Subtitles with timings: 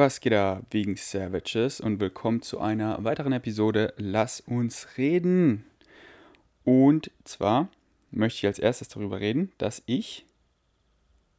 [0.00, 5.66] Was geht ab, wegen Savages und willkommen zu einer weiteren Episode Lass uns reden.
[6.64, 7.68] Und zwar
[8.10, 10.24] möchte ich als erstes darüber reden, dass ich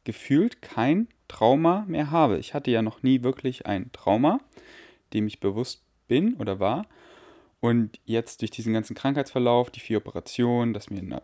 [0.04, 2.38] gefühlt kein Trauma mehr habe.
[2.38, 4.38] Ich hatte ja noch nie wirklich ein Trauma,
[5.12, 6.86] dem ich bewusst bin oder war.
[7.58, 11.16] Und jetzt durch diesen ganzen Krankheitsverlauf, die vier Operationen, dass mir in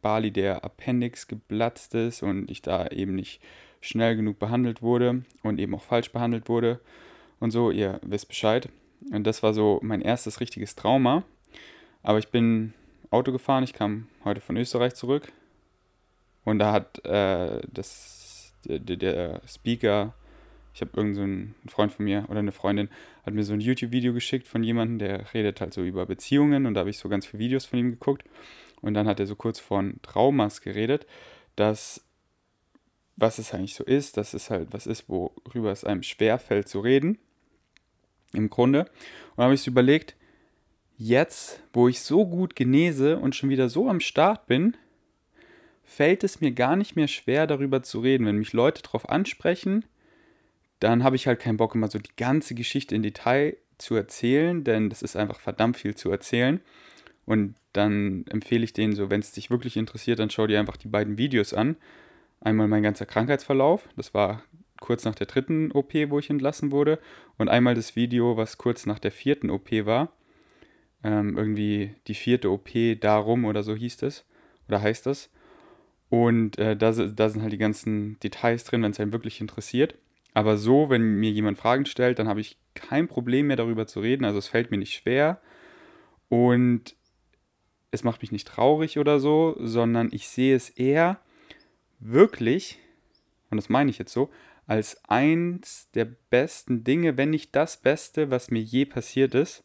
[0.00, 3.42] Bali der Appendix geplatzt ist und ich da eben nicht
[3.80, 6.80] schnell genug behandelt wurde und eben auch falsch behandelt wurde
[7.40, 8.68] und so, ihr wisst Bescheid.
[9.12, 11.22] Und das war so mein erstes richtiges Trauma.
[12.02, 12.74] Aber ich bin
[13.10, 15.32] Auto gefahren, ich kam heute von Österreich zurück
[16.44, 20.14] und da hat äh, das, der, der Speaker,
[20.74, 22.88] ich habe irgendeinen so Freund von mir oder eine Freundin,
[23.24, 26.74] hat mir so ein YouTube-Video geschickt von jemandem, der redet halt so über Beziehungen und
[26.74, 28.24] da habe ich so ganz viele Videos von ihm geguckt
[28.80, 31.06] und dann hat er so kurz von Traumas geredet,
[31.56, 32.07] dass
[33.18, 36.80] was es eigentlich so ist, dass es halt was ist, worüber es einem schwerfällt zu
[36.80, 37.18] reden.
[38.32, 38.88] Im Grunde.
[39.36, 40.14] Und habe ich so überlegt,
[40.96, 44.76] jetzt, wo ich so gut genese und schon wieder so am Start bin,
[45.82, 48.26] fällt es mir gar nicht mehr schwer, darüber zu reden.
[48.26, 49.84] Wenn mich Leute darauf ansprechen,
[50.78, 54.62] dann habe ich halt keinen Bock, immer so die ganze Geschichte in Detail zu erzählen,
[54.62, 56.60] denn das ist einfach verdammt viel zu erzählen.
[57.24, 60.76] Und dann empfehle ich denen so, wenn es dich wirklich interessiert, dann schau dir einfach
[60.76, 61.76] die beiden Videos an.
[62.40, 64.42] Einmal mein ganzer Krankheitsverlauf, das war
[64.80, 66.98] kurz nach der dritten OP, wo ich entlassen wurde,
[67.36, 70.12] und einmal das Video, was kurz nach der vierten OP war.
[71.04, 74.24] Ähm, irgendwie die vierte OP darum oder so hieß es,
[74.68, 75.30] oder heißt das.
[76.10, 79.94] Und äh, da, da sind halt die ganzen Details drin, wenn es einen wirklich interessiert.
[80.34, 84.00] Aber so, wenn mir jemand Fragen stellt, dann habe ich kein Problem mehr darüber zu
[84.00, 84.24] reden.
[84.24, 85.40] Also es fällt mir nicht schwer.
[86.28, 86.94] Und
[87.90, 91.20] es macht mich nicht traurig oder so, sondern ich sehe es eher
[92.00, 92.78] wirklich,
[93.50, 94.30] und das meine ich jetzt so,
[94.66, 99.64] als eins der besten Dinge, wenn nicht das Beste, was mir je passiert ist.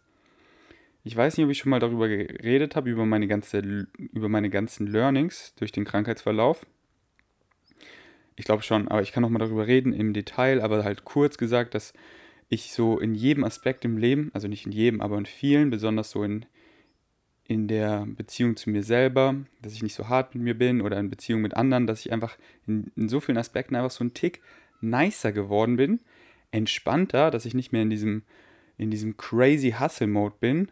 [1.04, 4.50] Ich weiß nicht, ob ich schon mal darüber geredet habe, über meine, ganze, über meine
[4.50, 6.66] ganzen Learnings durch den Krankheitsverlauf.
[8.38, 11.38] Ich glaube schon, aber ich kann noch mal darüber reden im Detail, aber halt kurz
[11.38, 11.94] gesagt, dass
[12.48, 16.12] ich so in jedem Aspekt im Leben, also nicht in jedem, aber in vielen, besonders
[16.12, 16.46] so in
[17.54, 21.00] in der Beziehung zu mir selber, dass ich nicht so hart mit mir bin oder
[21.00, 24.14] in Beziehung mit anderen, dass ich einfach in, in so vielen Aspekten einfach so ein
[24.14, 24.42] Tick
[24.82, 26.02] nicer geworden bin,
[26.52, 28.24] entspannter, dass ich nicht mehr in diesem,
[28.78, 30.72] in diesem crazy Hustle-Mode bin,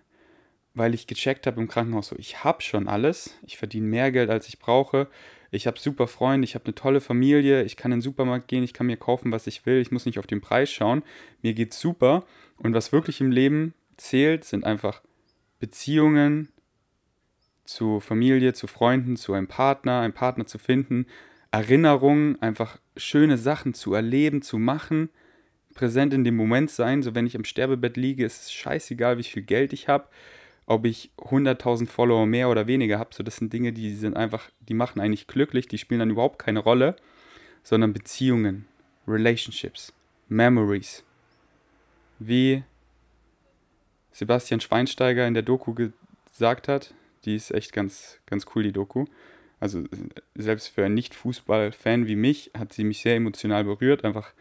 [0.73, 4.29] weil ich gecheckt habe im Krankenhaus so, ich habe schon alles, ich verdiene mehr Geld,
[4.29, 5.07] als ich brauche,
[5.51, 8.63] ich habe super Freunde, ich habe eine tolle Familie, ich kann in den Supermarkt gehen,
[8.63, 11.03] ich kann mir kaufen, was ich will, ich muss nicht auf den Preis schauen,
[11.41, 12.25] mir geht's super.
[12.57, 15.01] Und was wirklich im Leben zählt, sind einfach
[15.59, 16.49] Beziehungen,
[17.73, 21.05] zu Familie, zu Freunden, zu einem Partner, einen Partner zu finden,
[21.51, 25.09] Erinnerungen, einfach schöne Sachen zu erleben, zu machen,
[25.73, 27.03] präsent in dem Moment sein.
[27.03, 30.07] So wenn ich am Sterbebett liege, ist es scheißegal, wie viel Geld ich habe,
[30.65, 33.13] ob ich 100.000 Follower mehr oder weniger habe.
[33.13, 36.39] So das sind Dinge, die sind einfach, die machen eigentlich glücklich, die spielen dann überhaupt
[36.39, 36.95] keine Rolle,
[37.63, 38.65] sondern Beziehungen,
[39.07, 39.93] Relationships,
[40.29, 41.03] Memories.
[42.19, 42.63] Wie
[44.11, 46.93] Sebastian Schweinsteiger in der Doku gesagt hat,
[47.25, 49.05] die ist echt ganz, ganz cool, die Doku.
[49.59, 49.83] Also
[50.35, 54.03] selbst für einen Nicht-Fußball-Fan wie mich hat sie mich sehr emotional berührt.
[54.03, 54.33] Einfach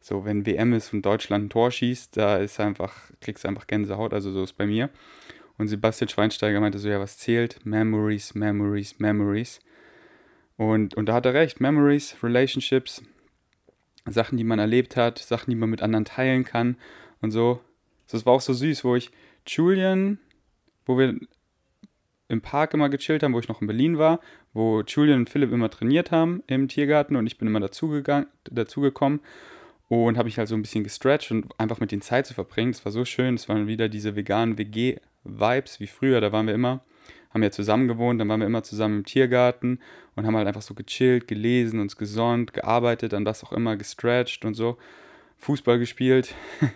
[0.00, 3.66] so, wenn WM ist und Deutschland ein Tor schießt, da ist einfach, kriegst du einfach
[3.66, 4.90] Gänsehaut, also so ist bei mir.
[5.58, 7.64] Und Sebastian Schweinsteiger meinte so, ja, was zählt?
[7.64, 9.60] Memories, Memories, Memories.
[10.58, 13.02] Und, und da hat er recht, Memories, Relationships,
[14.04, 16.76] Sachen, die man erlebt hat, Sachen, die man mit anderen teilen kann
[17.20, 17.60] und so.
[18.08, 19.10] Das war auch so süß, wo ich
[19.46, 20.18] Julian,
[20.84, 21.18] wo wir
[22.28, 24.20] im Park immer gechillt haben, wo ich noch in Berlin war,
[24.52, 29.20] wo Julian und Philipp immer trainiert haben im Tiergarten und ich bin immer dazugegangen, dazugekommen
[29.88, 32.72] und habe mich halt so ein bisschen gestretcht und einfach mit den Zeit zu verbringen.
[32.72, 33.34] Das war so schön.
[33.34, 36.20] Es waren wieder diese veganen WG-Vibes wie früher.
[36.20, 36.80] Da waren wir immer,
[37.32, 39.78] haben ja zusammen gewohnt, dann waren wir immer zusammen im Tiergarten
[40.16, 44.44] und haben halt einfach so gechillt, gelesen, uns gesonnt, gearbeitet, an was auch immer, gestretcht
[44.44, 44.76] und so.
[45.38, 46.34] Fußball gespielt.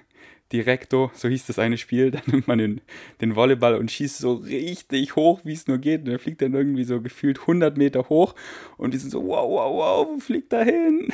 [0.53, 2.81] Directo, so hieß das eine Spiel, dann nimmt man den,
[3.21, 6.01] den Volleyball und schießt so richtig hoch, wie es nur geht.
[6.01, 8.35] Und der fliegt dann irgendwie so gefühlt 100 Meter hoch
[8.77, 11.13] und die sind so, wow, wow, wow, wo fliegt er hin?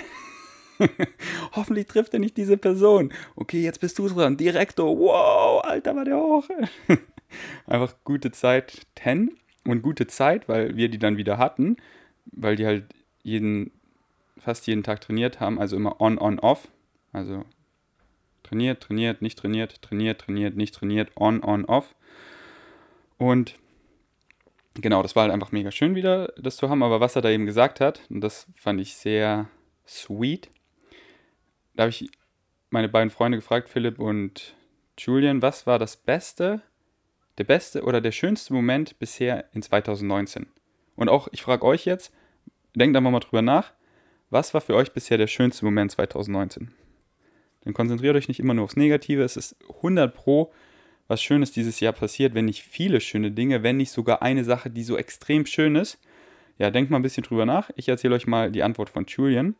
[1.53, 3.13] Hoffentlich trifft er nicht diese Person.
[3.35, 4.37] Okay, jetzt bist du dran.
[4.37, 6.49] Directo, wow, Alter, war der hoch.
[7.67, 9.37] Einfach gute Zeit 10
[9.67, 11.77] und gute Zeit, weil wir die dann wieder hatten,
[12.27, 12.85] weil die halt
[13.23, 13.73] jeden,
[14.39, 16.69] fast jeden Tag trainiert haben, also immer on, on, off.
[17.13, 17.45] Also
[18.47, 21.95] Trainiert, trainiert, nicht trainiert, trainiert, trainiert, nicht trainiert, on, on, off.
[23.19, 23.57] Und
[24.75, 26.83] genau, das war halt einfach mega schön wieder, das zu haben.
[26.85, 29.49] Aber was er da eben gesagt hat, und das fand ich sehr
[29.87, 30.49] sweet,
[31.75, 32.09] da habe ich
[32.71, 34.55] meine beiden Freunde gefragt, Philipp und
[34.97, 36.63] Julian, was war das Beste,
[37.39, 40.47] der beste oder der schönste Moment bisher in 2019?
[40.95, 42.13] Und auch, ich frage euch jetzt,
[42.75, 43.73] denkt einfach mal drüber nach,
[44.31, 46.73] was war für euch bisher der schönste Moment 2019?
[47.67, 49.23] Dann konzentriert euch nicht immer nur aufs Negative.
[49.23, 50.51] Es ist 100 Pro
[51.09, 54.71] was Schönes dieses Jahr passiert, wenn nicht viele schöne Dinge, wenn nicht sogar eine Sache,
[54.71, 55.99] die so extrem schön ist.
[56.59, 57.71] Ja, denkt mal ein bisschen drüber nach.
[57.77, 59.55] Ich erzähle euch mal die Antwort von Julian.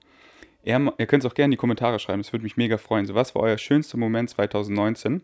[0.65, 3.07] Er, ihr könnt es auch gerne in die Kommentare schreiben, es würde mich mega freuen.
[3.07, 5.23] So, was war euer schönster Moment 2019?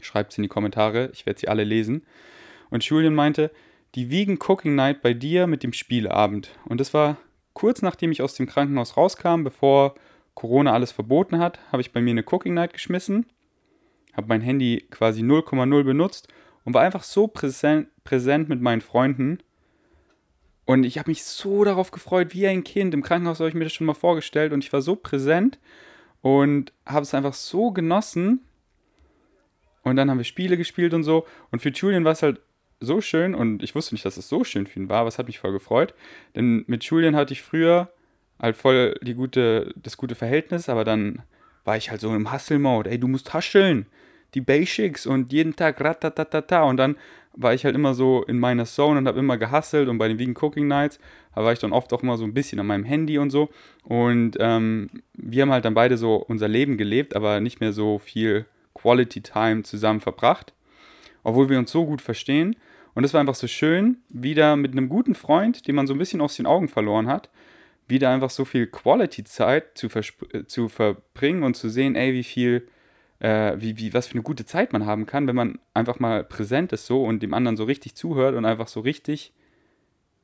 [0.00, 2.02] Schreibt es in die Kommentare, ich werde sie alle lesen.
[2.70, 3.50] Und Julian meinte,
[3.94, 6.50] die Vegan Cooking Night bei dir mit dem Spieleabend.
[6.66, 7.16] Und das war
[7.52, 9.94] kurz nachdem ich aus dem Krankenhaus rauskam, bevor
[10.34, 13.26] Corona alles verboten hat, habe ich bei mir eine Cooking Night geschmissen
[14.16, 16.28] habe mein Handy quasi 0,0 benutzt
[16.64, 19.38] und war einfach so präsent, präsent mit meinen Freunden.
[20.64, 22.94] Und ich habe mich so darauf gefreut, wie ein Kind.
[22.94, 25.58] Im Krankenhaus habe ich mir das schon mal vorgestellt und ich war so präsent
[26.22, 28.40] und habe es einfach so genossen.
[29.82, 31.26] Und dann haben wir Spiele gespielt und so.
[31.50, 32.40] Und für Julian war es halt
[32.80, 35.18] so schön und ich wusste nicht, dass es so schön für ihn war, aber es
[35.18, 35.94] hat mich voll gefreut.
[36.34, 37.92] Denn mit Julian hatte ich früher
[38.40, 41.22] halt voll die gute, das gute Verhältnis, aber dann
[41.64, 42.90] war ich halt so im Hustle-Mode.
[42.90, 43.86] Ey, du musst hascheln
[44.34, 46.96] die Basics und jeden Tag ratatatata und dann
[47.36, 50.18] war ich halt immer so in meiner Zone und habe immer gehustelt und bei den
[50.18, 50.98] Vegan Cooking Nights
[51.34, 53.50] war ich dann oft auch immer so ein bisschen an meinem Handy und so.
[53.82, 57.98] Und ähm, wir haben halt dann beide so unser Leben gelebt, aber nicht mehr so
[57.98, 60.52] viel Quality Time zusammen verbracht,
[61.24, 62.56] obwohl wir uns so gut verstehen.
[62.94, 65.98] Und es war einfach so schön, wieder mit einem guten Freund, den man so ein
[65.98, 67.30] bisschen aus den Augen verloren hat,
[67.86, 69.88] wieder einfach so viel Quality-Zeit zu,
[70.46, 72.66] zu verbringen und zu sehen, ey, wie viel
[73.24, 76.24] äh, wie, wie, was für eine gute Zeit man haben kann, wenn man einfach mal
[76.24, 79.32] präsent ist so und dem anderen so richtig zuhört und einfach so richtig,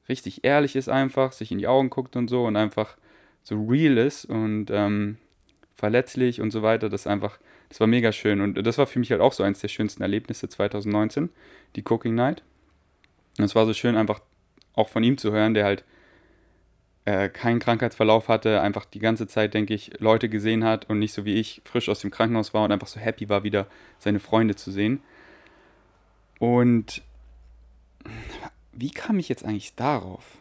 [0.09, 2.97] richtig ehrlich ist einfach, sich in die Augen guckt und so und einfach
[3.43, 5.17] so real ist und ähm,
[5.77, 6.91] verletzlich und so weiter.
[6.91, 9.61] Das einfach, das war mega schön und das war für mich halt auch so eins
[9.61, 11.31] der schönsten Erlebnisse 2019,
[11.77, 12.43] die Cooking Night.
[13.39, 14.21] Und es war so schön einfach
[14.75, 15.85] auch von ihm zu hören, der halt
[17.07, 21.15] äh, keinen Krankheitsverlauf hatte, einfach die ganze Zeit, denke ich, Leute gesehen hat und nicht
[21.15, 23.67] so wie ich frisch aus dem Krankenhaus war und einfach so happy war, wieder
[23.99, 25.03] seine Freunde zu sehen.
[26.39, 27.03] Und
[28.73, 30.37] wie kam ich jetzt eigentlich darauf?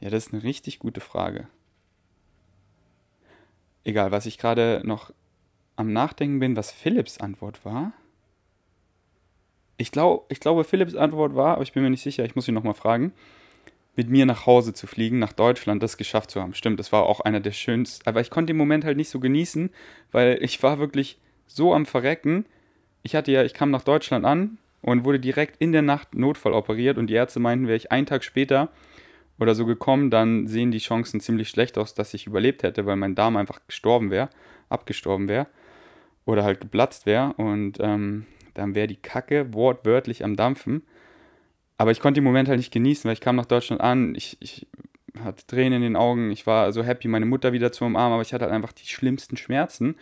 [0.00, 1.48] Ja, das ist eine richtig gute Frage.
[3.84, 5.12] Egal, was ich gerade noch
[5.76, 7.92] am Nachdenken bin, was Philips Antwort war.
[9.78, 12.48] Ich, glaub, ich glaube, Philips Antwort war, aber ich bin mir nicht sicher, ich muss
[12.48, 13.12] ihn nochmal fragen
[13.96, 16.54] mit mir nach Hause zu fliegen, nach Deutschland, das geschafft zu haben.
[16.54, 18.06] Stimmt, das war auch einer der schönsten.
[18.06, 19.70] Aber ich konnte den Moment halt nicht so genießen,
[20.12, 22.44] weil ich war wirklich so am Verrecken.
[23.02, 26.52] Ich hatte ja, ich kam nach Deutschland an und wurde direkt in der Nacht Notfall
[26.52, 28.70] operiert und die Ärzte meinten, wäre ich einen Tag später
[29.38, 32.96] oder so gekommen, dann sehen die Chancen ziemlich schlecht aus, dass ich überlebt hätte, weil
[32.96, 34.30] mein Darm einfach gestorben wäre,
[34.68, 35.46] abgestorben wäre
[36.24, 40.82] oder halt geplatzt wäre und ähm, dann wäre die Kacke wortwörtlich am Dampfen.
[41.78, 44.36] Aber ich konnte den Moment halt nicht genießen, weil ich kam nach Deutschland an, ich,
[44.40, 44.66] ich
[45.22, 48.22] hatte Tränen in den Augen, ich war so happy, meine Mutter wieder zu umarmen, aber
[48.22, 49.96] ich hatte halt einfach die schlimmsten Schmerzen.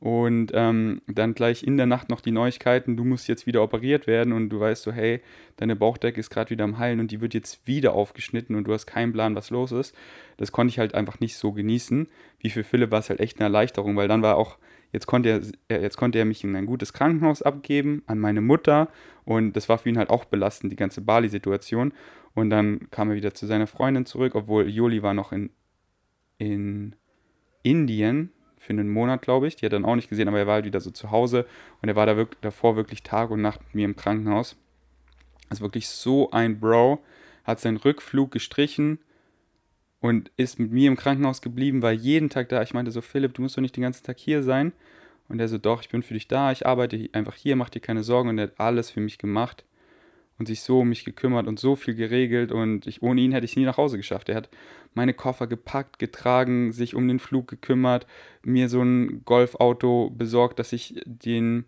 [0.00, 4.06] Und ähm, dann gleich in der Nacht noch die Neuigkeiten, du musst jetzt wieder operiert
[4.06, 5.20] werden und du weißt so, hey,
[5.56, 8.72] deine Bauchdecke ist gerade wieder am Heilen und die wird jetzt wieder aufgeschnitten und du
[8.72, 9.94] hast keinen Plan, was los ist.
[10.38, 12.08] Das konnte ich halt einfach nicht so genießen.
[12.38, 14.56] Wie für Philipp war es halt echt eine Erleichterung, weil dann war auch
[14.92, 18.88] Jetzt konnte er, jetzt konnte er mich in ein gutes Krankenhaus abgeben, an meine Mutter.
[19.24, 21.92] Und das war für ihn halt auch belastend, die ganze Bali-Situation.
[22.34, 25.50] Und dann kam er wieder zu seiner Freundin zurück, obwohl Joli war noch in,
[26.38, 26.96] in
[27.62, 29.56] Indien für einen Monat, glaube ich.
[29.56, 31.46] Die hat er dann auch nicht gesehen, aber er war halt wieder so zu Hause.
[31.82, 34.56] Und er war da wirklich, davor wirklich Tag und Nacht mit mir im Krankenhaus.
[35.48, 37.02] Also wirklich so ein Bro.
[37.44, 38.98] Hat seinen Rückflug gestrichen
[40.00, 42.62] und ist mit mir im Krankenhaus geblieben, war jeden Tag da.
[42.62, 44.72] Ich meinte so, Philipp, du musst doch nicht den ganzen Tag hier sein.
[45.28, 47.80] Und er so, doch, ich bin für dich da, ich arbeite einfach hier, mach dir
[47.80, 48.30] keine Sorgen.
[48.30, 49.64] Und er hat alles für mich gemacht
[50.38, 52.50] und sich so um mich gekümmert und so viel geregelt.
[52.50, 54.30] Und ich, ohne ihn hätte ich es nie nach Hause geschafft.
[54.30, 54.48] Er hat
[54.94, 58.06] meine Koffer gepackt, getragen, sich um den Flug gekümmert,
[58.42, 61.66] mir so ein Golfauto besorgt, dass ich den,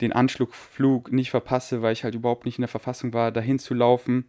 [0.00, 3.72] den Anschlugflug nicht verpasse, weil ich halt überhaupt nicht in der Verfassung war, dahin zu
[3.72, 4.26] laufen.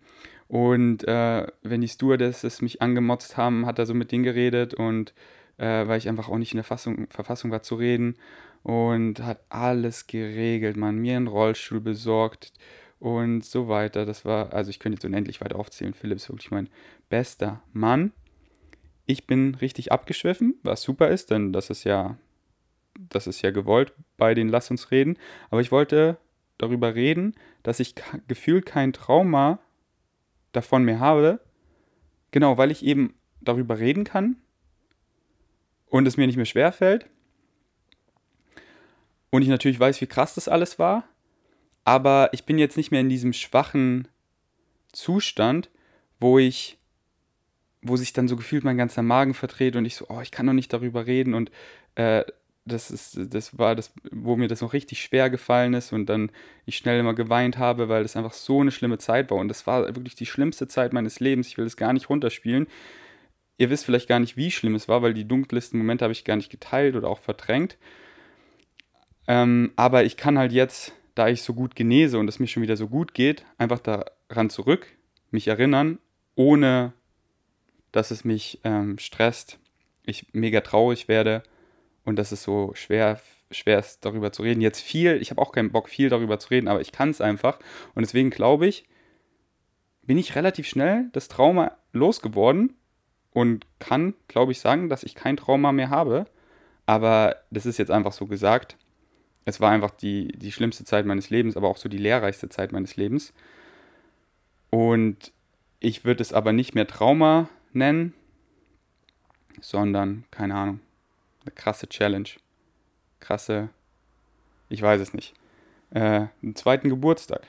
[0.48, 5.14] Und äh, wenn die Stewardesses mich angemotzt haben, hat er so mit denen geredet und
[5.58, 8.16] äh, weil ich einfach auch nicht in der Fassung, Verfassung war zu reden
[8.64, 12.54] und hat alles geregelt, man mir einen Rollstuhl besorgt
[13.00, 14.06] und so weiter.
[14.06, 15.94] Das war, also ich könnte jetzt unendlich weit aufzählen.
[15.94, 16.70] Philipp ist wirklich mein
[17.10, 18.12] bester Mann.
[19.06, 22.18] Ich bin richtig abgeschwiffen, was super ist, denn das ist ja,
[22.98, 25.18] das ist ja gewollt bei den Lass uns reden.
[25.50, 26.18] Aber ich wollte
[26.58, 27.94] darüber reden, dass ich
[28.28, 29.60] gefühlt kein Trauma
[30.56, 31.40] davon mehr habe.
[32.32, 34.38] Genau, weil ich eben darüber reden kann
[35.88, 37.08] und es mir nicht mehr schwer fällt.
[39.30, 41.04] Und ich natürlich weiß, wie krass das alles war.
[41.84, 44.08] Aber ich bin jetzt nicht mehr in diesem schwachen
[44.92, 45.70] Zustand,
[46.20, 46.78] wo ich,
[47.82, 50.48] wo sich dann so gefühlt mein ganzer Magen verdreht und ich so, oh, ich kann
[50.48, 51.52] doch nicht darüber reden und
[51.96, 52.24] äh,
[52.65, 56.31] das ist, das war das, wo mir das noch richtig schwer gefallen ist und dann
[56.65, 59.67] ich schnell immer geweint habe, weil das einfach so eine schlimme Zeit war und das
[59.67, 61.48] war wirklich die schlimmste Zeit meines Lebens.
[61.48, 62.67] Ich will das gar nicht runterspielen.
[63.57, 66.25] Ihr wisst vielleicht gar nicht, wie schlimm es war, weil die dunkelsten Momente habe ich
[66.25, 67.77] gar nicht geteilt oder auch verdrängt.
[69.27, 72.63] Ähm, aber ich kann halt jetzt, da ich so gut genese und es mir schon
[72.63, 74.88] wieder so gut geht, einfach daran zurück,
[75.29, 76.00] mich erinnern,
[76.34, 76.93] ohne
[77.91, 79.60] dass es mich ähm, stresst,
[80.05, 81.43] ich mega traurig werde
[82.06, 83.20] und dass es so schwer,
[83.52, 84.62] schwer ist, darüber zu reden.
[84.62, 87.20] Jetzt viel, ich habe auch keinen Bock, viel darüber zu reden, aber ich kann es
[87.20, 87.60] einfach.
[87.94, 88.86] Und deswegen glaube ich,
[90.04, 92.76] bin ich relativ schnell das Trauma losgeworden
[93.32, 96.26] und kann, glaube ich, sagen, dass ich kein Trauma mehr habe.
[96.86, 98.78] Aber das ist jetzt einfach so gesagt.
[99.46, 102.72] Es war einfach die, die schlimmste Zeit meines Lebens, aber auch so die lehrreichste Zeit
[102.72, 103.34] meines Lebens.
[104.70, 105.32] Und
[105.80, 108.14] ich würde es aber nicht mehr Trauma nennen,
[109.62, 110.80] sondern, keine Ahnung,
[111.46, 112.30] eine krasse Challenge.
[113.20, 113.70] Krasse,
[114.70, 115.34] ich weiß es nicht.
[115.92, 117.44] Äh, einen zweiten Geburtstag.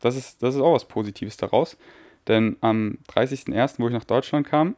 [0.00, 1.76] Das ist, das ist auch was Positives daraus.
[2.26, 4.76] Denn am 30.01., wo ich nach Deutschland kam,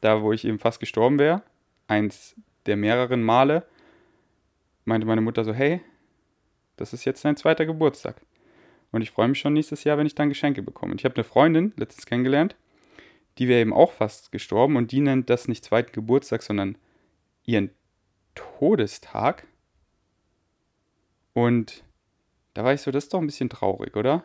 [0.00, 1.42] da wo ich eben fast gestorben wäre,
[1.86, 2.34] eins
[2.66, 3.66] der mehreren Male,
[4.84, 5.80] meinte meine Mutter so, hey,
[6.76, 8.20] das ist jetzt dein zweiter Geburtstag.
[8.90, 10.92] Und ich freue mich schon nächstes Jahr, wenn ich dann Geschenke bekomme.
[10.92, 12.56] Und ich habe eine Freundin letztens kennengelernt,
[13.38, 16.76] die wäre eben auch fast gestorben und die nennt das nicht zweiten Geburtstag, sondern
[17.44, 17.70] ihren
[18.34, 19.46] Todestag.
[21.32, 21.84] Und
[22.54, 24.24] da war ich so, das ist doch ein bisschen traurig, oder?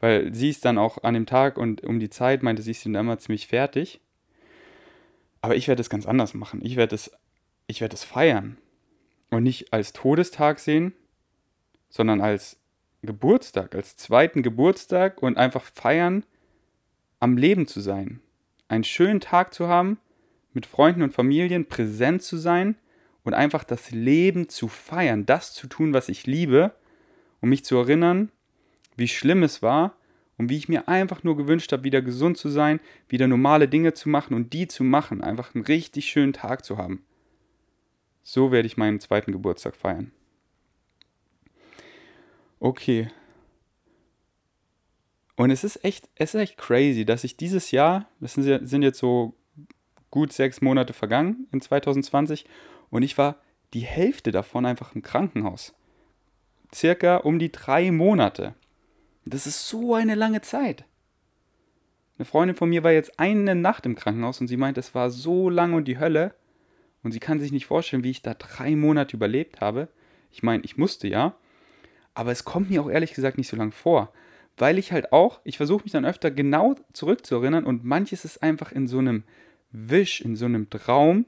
[0.00, 2.84] Weil sie ist dann auch an dem Tag und um die Zeit meinte sie, ist
[2.84, 4.00] dann immer ziemlich fertig.
[5.40, 6.60] Aber ich werde es ganz anders machen.
[6.64, 7.10] Ich werde es,
[7.66, 8.58] ich werde es feiern.
[9.30, 10.92] Und nicht als Todestag sehen,
[11.88, 12.58] sondern als
[13.02, 16.24] Geburtstag, als zweiten Geburtstag und einfach feiern,
[17.18, 18.20] am Leben zu sein.
[18.68, 19.98] Einen schönen Tag zu haben
[20.54, 22.76] mit Freunden und Familien präsent zu sein
[23.24, 26.74] und einfach das Leben zu feiern, das zu tun, was ich liebe,
[27.40, 28.30] um mich zu erinnern,
[28.96, 29.96] wie schlimm es war
[30.38, 33.94] und wie ich mir einfach nur gewünscht habe, wieder gesund zu sein, wieder normale Dinge
[33.94, 37.04] zu machen und die zu machen, einfach einen richtig schönen Tag zu haben.
[38.22, 40.12] So werde ich meinen zweiten Geburtstag feiern.
[42.60, 43.08] Okay.
[45.34, 48.98] Und es ist echt, es ist echt crazy, dass ich dieses Jahr, das sind jetzt
[48.98, 49.34] so
[50.12, 52.46] gut sechs Monate vergangen in 2020
[52.90, 53.38] und ich war
[53.74, 55.74] die Hälfte davon einfach im Krankenhaus.
[56.72, 58.54] Circa um die drei Monate.
[59.24, 60.84] Das ist so eine lange Zeit.
[62.18, 65.10] Eine Freundin von mir war jetzt eine Nacht im Krankenhaus und sie meint, es war
[65.10, 66.34] so lang und die Hölle.
[67.02, 69.88] Und sie kann sich nicht vorstellen, wie ich da drei Monate überlebt habe.
[70.30, 71.34] Ich meine, ich musste ja.
[72.14, 74.12] Aber es kommt mir auch ehrlich gesagt nicht so lang vor.
[74.56, 78.70] Weil ich halt auch, ich versuche mich dann öfter genau zurückzuerinnern und manches ist einfach
[78.70, 79.24] in so einem
[79.72, 81.26] Wisch, in so einem Traum,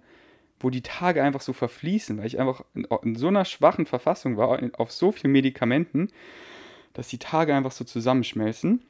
[0.61, 4.37] wo die Tage einfach so verfließen, weil ich einfach in, in so einer schwachen Verfassung
[4.37, 6.09] war, auf so vielen Medikamenten,
[6.93, 8.83] dass die Tage einfach so zusammenschmelzen.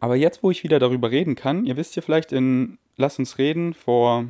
[0.00, 3.38] Aber jetzt, wo ich wieder darüber reden kann, ihr wisst ja vielleicht in Lass uns
[3.38, 4.26] reden vor,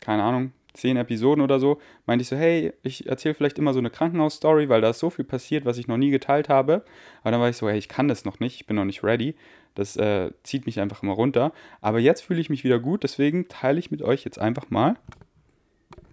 [0.00, 3.78] keine Ahnung, zehn Episoden oder so, meinte ich so, hey, ich erzähle vielleicht immer so
[3.78, 6.84] eine Krankenhausstory, weil da ist so viel passiert, was ich noch nie geteilt habe.
[7.22, 9.04] Aber dann war ich so, hey, ich kann das noch nicht, ich bin noch nicht
[9.04, 9.34] ready.
[9.74, 11.52] Das äh, zieht mich einfach immer runter.
[11.80, 14.96] Aber jetzt fühle ich mich wieder gut, deswegen teile ich mit euch jetzt einfach mal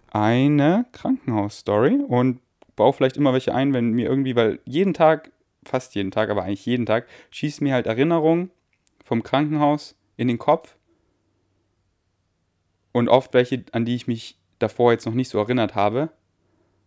[0.10, 2.40] eine Krankenhausstory und
[2.76, 5.32] baue vielleicht immer welche ein, wenn mir irgendwie, weil jeden Tag,
[5.66, 8.52] fast jeden Tag, aber eigentlich jeden Tag, schießt mir halt Erinnerungen
[9.04, 10.78] vom Krankenhaus in den Kopf
[12.92, 16.10] und oft welche, an die ich mich davor jetzt noch nicht so erinnert habe.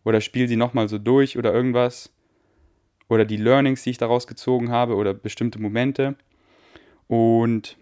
[0.04, 2.12] Oder spiele sie nochmal so durch oder irgendwas.
[3.08, 6.16] Oder die Learnings, die ich daraus gezogen habe oder bestimmte Momente.
[7.10, 7.76] Und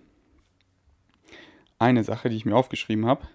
[1.78, 3.28] eine Sache, die ich mir aufgeschrieben habe,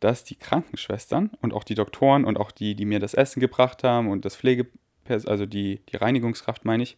[0.00, 3.84] dass die Krankenschwestern und auch die Doktoren und auch die, die mir das Essen gebracht
[3.84, 4.68] haben und das Pflege,
[5.06, 6.96] also die, die Reinigungskraft meine ich,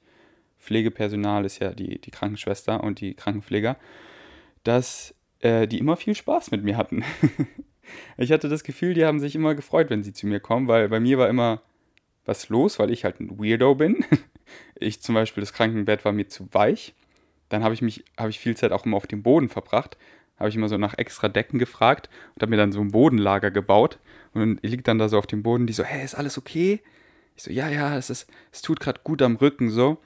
[0.61, 3.77] Pflegepersonal ist ja die, die Krankenschwester und die Krankenpfleger,
[4.63, 7.03] dass äh, die immer viel Spaß mit mir hatten.
[8.17, 10.89] ich hatte das Gefühl, die haben sich immer gefreut, wenn sie zu mir kommen, weil
[10.89, 11.63] bei mir war immer
[12.25, 14.05] was los, weil ich halt ein Weirdo bin.
[14.81, 16.95] Ich zum Beispiel, das Krankenbett war mir zu weich.
[17.49, 19.97] Dann habe ich mich, habe ich viel Zeit auch immer auf dem Boden verbracht.
[20.39, 23.51] Habe ich immer so nach extra Decken gefragt und habe mir dann so ein Bodenlager
[23.51, 23.99] gebaut.
[24.35, 26.81] Und ich liegt dann da so auf dem Boden, die so, hey, ist alles okay?
[27.35, 29.99] Ich so, ja, ja, es, ist, es tut gerade gut am Rücken so.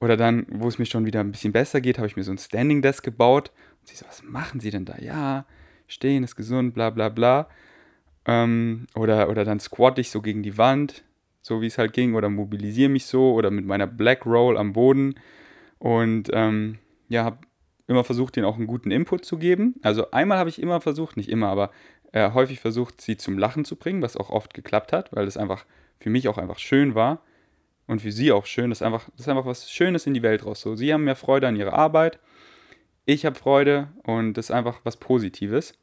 [0.00, 2.32] Oder dann, wo es mir schon wieder ein bisschen besser geht, habe ich mir so
[2.32, 3.52] ein Standing Desk gebaut.
[3.80, 4.96] Und sie so, was machen Sie denn da?
[4.98, 5.44] Ja,
[5.86, 7.48] stehen ist gesund, bla bla bla.
[8.24, 11.04] Ähm, oder, oder dann squat ich so gegen die Wand,
[11.40, 14.72] so wie es halt ging, oder mobilisiere mich so, oder mit meiner Black Roll am
[14.72, 15.14] Boden.
[15.82, 17.38] Und ähm, ja, habe
[17.88, 19.74] immer versucht, denen auch einen guten Input zu geben.
[19.82, 21.72] Also einmal habe ich immer versucht, nicht immer, aber
[22.12, 25.36] äh, häufig versucht, sie zum Lachen zu bringen, was auch oft geklappt hat, weil das
[25.36, 25.66] einfach
[25.98, 27.20] für mich auch einfach schön war
[27.88, 28.70] und für sie auch schön.
[28.70, 30.60] Das ist einfach, das ist einfach was Schönes in die Welt raus.
[30.60, 32.20] So, sie haben mehr Freude an ihrer Arbeit,
[33.04, 35.74] ich habe Freude und das ist einfach was Positives.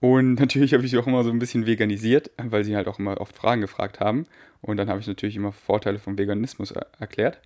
[0.00, 2.98] Und natürlich habe ich sie auch immer so ein bisschen veganisiert, weil sie halt auch
[2.98, 4.26] immer oft Fragen gefragt haben.
[4.62, 7.40] Und dann habe ich natürlich immer Vorteile vom Veganismus er erklärt.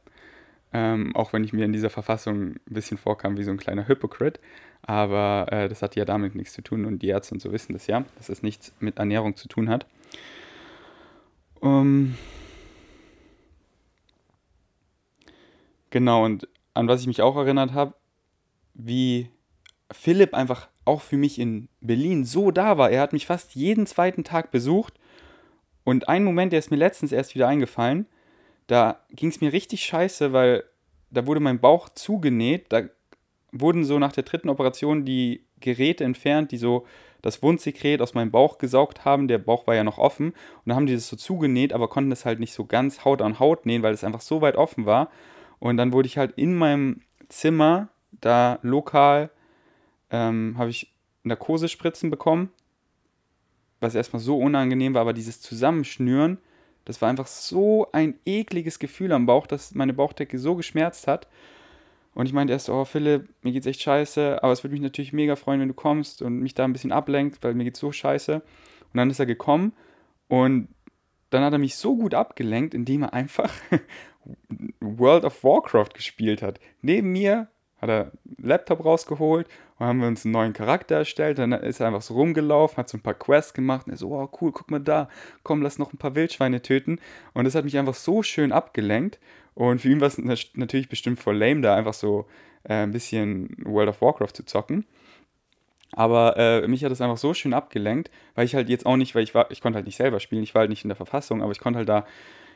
[0.77, 3.87] Ähm, auch wenn ich mir in dieser Verfassung ein bisschen vorkam wie so ein kleiner
[3.87, 4.41] Hypocrite.
[4.83, 7.73] Aber äh, das hat ja damit nichts zu tun und die Ärzte und so wissen
[7.73, 9.87] das ja, dass es nichts mit Ernährung zu tun hat.
[11.61, 12.15] Um, ähm,
[15.91, 17.95] genau, und an was ich mich auch erinnert habe,
[18.75, 19.31] wie
[19.93, 22.91] Philipp einfach auch für mich in Berlin so da war.
[22.91, 24.95] Er hat mich fast jeden zweiten Tag besucht.
[25.85, 28.07] Und ein Moment, der ist mir letztens erst wieder eingefallen,
[28.67, 30.65] da ging es mir richtig scheiße, weil
[31.11, 32.67] da wurde mein Bauch zugenäht.
[32.71, 32.83] Da
[33.53, 36.87] wurden so nach der dritten Operation die Geräte entfernt, die so
[37.23, 39.29] das Wundsekret aus meinem Bauch gesaugt haben.
[39.29, 40.29] Der Bauch war ja noch offen.
[40.29, 43.23] Und dann haben die das so zugenäht, aber konnten das halt nicht so ganz Haut
[43.23, 45.11] an Haut nähen, weil es einfach so weit offen war.
[45.59, 47.89] Und dann wurde ich halt in meinem Zimmer
[48.21, 49.31] da lokal,
[50.11, 50.93] ähm, habe ich
[51.23, 52.51] Narkosespritzen bekommen,
[53.81, 56.39] was erstmal so unangenehm war, aber dieses Zusammenschnüren,
[56.85, 61.29] das war einfach so ein ekliges Gefühl am Bauch, dass meine Bauchdecke so geschmerzt hat.
[62.15, 65.13] Und ich meinte erst, oh Philipp, mir geht's echt scheiße, aber es würde mich natürlich
[65.13, 67.91] mega freuen, wenn du kommst und mich da ein bisschen ablenkst, weil mir geht's so
[67.91, 68.37] scheiße.
[68.37, 69.73] Und dann ist er gekommen
[70.29, 70.69] und
[71.31, 73.51] dann hat er mich so gut abgelenkt, indem er einfach
[74.81, 76.61] World of Warcraft gespielt hat.
[76.81, 77.49] Neben mir
[77.79, 79.47] hat er einen Laptop rausgeholt
[79.79, 81.39] und haben wir uns einen neuen Charakter erstellt.
[81.39, 84.11] Dann ist er einfach so rumgelaufen, hat so ein paar Quests gemacht und er so,
[84.11, 85.09] oh cool, guck mal da,
[85.43, 86.99] komm, lass noch ein paar Wildschweine töten.
[87.33, 89.19] Und das hat mich einfach so schön abgelenkt.
[89.55, 92.27] Und für ihn war es natürlich bestimmt voll lame, da einfach so
[92.65, 94.85] äh, ein bisschen World of Warcraft zu zocken.
[95.93, 99.15] Aber äh, mich hat das einfach so schön abgelenkt, weil ich halt jetzt auch nicht,
[99.15, 100.97] weil ich war, ich konnte halt nicht selber spielen, ich war halt nicht in der
[100.97, 102.05] Verfassung, aber ich konnte halt da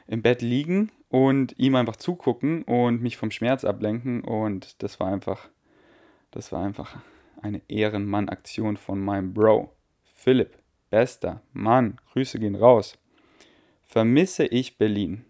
[0.09, 4.23] im Bett liegen und ihm einfach zugucken und mich vom Schmerz ablenken.
[4.23, 5.49] Und das war einfach,
[6.31, 6.97] das war einfach
[7.41, 9.73] eine Ehrenmann-Aktion von meinem Bro.
[10.15, 10.59] Philipp,
[10.91, 12.99] bester Mann, Grüße gehen raus.
[13.85, 15.25] Vermisse ich Berlin?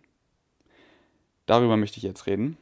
[1.47, 2.57] Darüber möchte ich jetzt reden.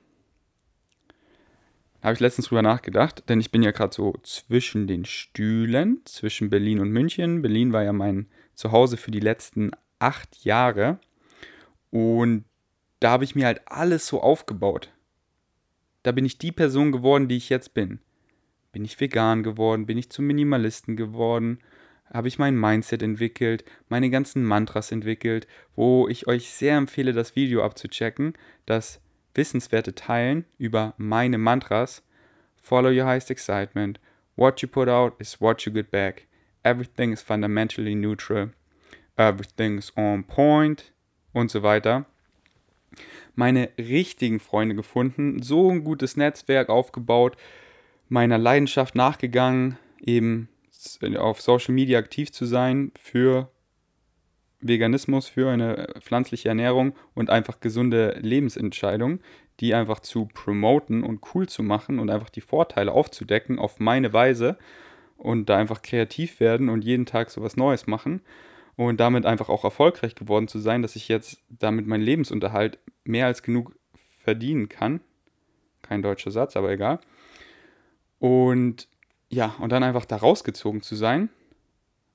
[2.02, 6.50] Habe ich letztens drüber nachgedacht, denn ich bin ja gerade so zwischen den Stühlen, zwischen
[6.50, 7.42] Berlin und München.
[7.42, 11.00] Berlin war ja mein Zuhause für die letzten acht Jahre.
[11.90, 12.44] Und
[13.00, 14.92] da habe ich mir halt alles so aufgebaut.
[16.02, 18.00] Da bin ich die Person geworden, die ich jetzt bin.
[18.72, 21.60] Bin ich vegan geworden, bin ich zum Minimalisten geworden,
[22.12, 27.34] habe ich mein Mindset entwickelt, meine ganzen Mantras entwickelt, wo ich euch sehr empfehle, das
[27.34, 28.34] Video abzuchecken,
[28.66, 29.00] das
[29.34, 32.02] wissenswerte Teilen über meine Mantras.
[32.56, 34.00] Follow your highest excitement.
[34.36, 36.26] What you put out is what you get back.
[36.62, 38.50] Everything is fundamentally neutral.
[39.16, 40.92] Everything is on point
[41.32, 42.06] und so weiter.
[43.34, 47.36] Meine richtigen Freunde gefunden, so ein gutes Netzwerk aufgebaut,
[48.08, 50.48] meiner Leidenschaft nachgegangen, eben
[51.16, 53.50] auf Social Media aktiv zu sein für
[54.60, 59.20] Veganismus, für eine pflanzliche Ernährung und einfach gesunde Lebensentscheidungen,
[59.60, 64.12] die einfach zu promoten und cool zu machen und einfach die Vorteile aufzudecken auf meine
[64.12, 64.56] Weise
[65.16, 68.22] und da einfach kreativ werden und jeden Tag sowas Neues machen
[68.76, 73.26] und damit einfach auch erfolgreich geworden zu sein, dass ich jetzt damit meinen Lebensunterhalt mehr
[73.26, 73.74] als genug
[74.22, 75.00] verdienen kann.
[75.82, 77.00] Kein deutscher Satz, aber egal.
[78.18, 78.88] Und
[79.28, 81.30] ja, und dann einfach da rausgezogen zu sein.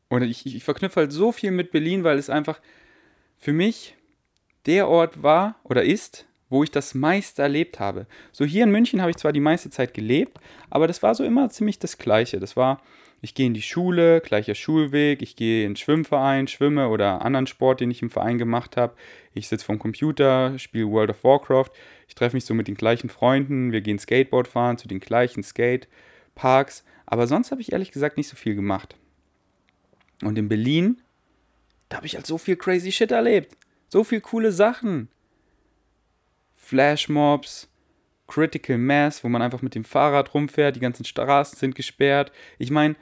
[0.09, 2.59] Und ich, ich verknüpfe halt so viel mit Berlin, weil es einfach
[3.37, 3.95] für mich
[4.65, 8.05] der Ort war oder ist, wo ich das meiste erlebt habe.
[8.31, 10.37] So hier in München habe ich zwar die meiste Zeit gelebt,
[10.69, 12.39] aber das war so immer ziemlich das Gleiche.
[12.39, 12.81] Das war
[13.21, 17.45] ich gehe in die Schule, gleicher Schulweg, ich gehe in den Schwimmverein, schwimme oder anderen
[17.45, 18.95] Sport, den ich im Verein gemacht habe.
[19.35, 21.69] Ich sitze vorm Computer, spiele World of Warcraft.
[22.07, 25.43] Ich treffe mich so mit den gleichen Freunden, wir gehen Skateboard fahren zu den gleichen
[25.43, 26.83] Skateparks.
[27.05, 28.95] Aber sonst habe ich ehrlich gesagt nicht so viel gemacht.
[30.23, 30.99] Und in Berlin,
[31.89, 33.55] da habe ich halt so viel crazy Shit erlebt.
[33.87, 35.09] So viel coole Sachen.
[36.55, 37.69] Flashmobs,
[38.27, 42.31] Critical Mass, wo man einfach mit dem Fahrrad rumfährt, die ganzen Straßen sind gesperrt.
[42.57, 42.95] Ich meine,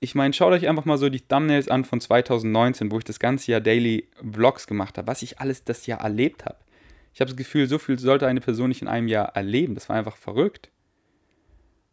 [0.00, 3.20] ich meine, schaut euch einfach mal so die Thumbnails an von 2019, wo ich das
[3.20, 6.56] ganze Jahr Daily Vlogs gemacht habe, was ich alles das Jahr erlebt habe.
[7.12, 9.74] Ich habe das Gefühl, so viel sollte eine Person nicht in einem Jahr erleben.
[9.74, 10.70] Das war einfach verrückt.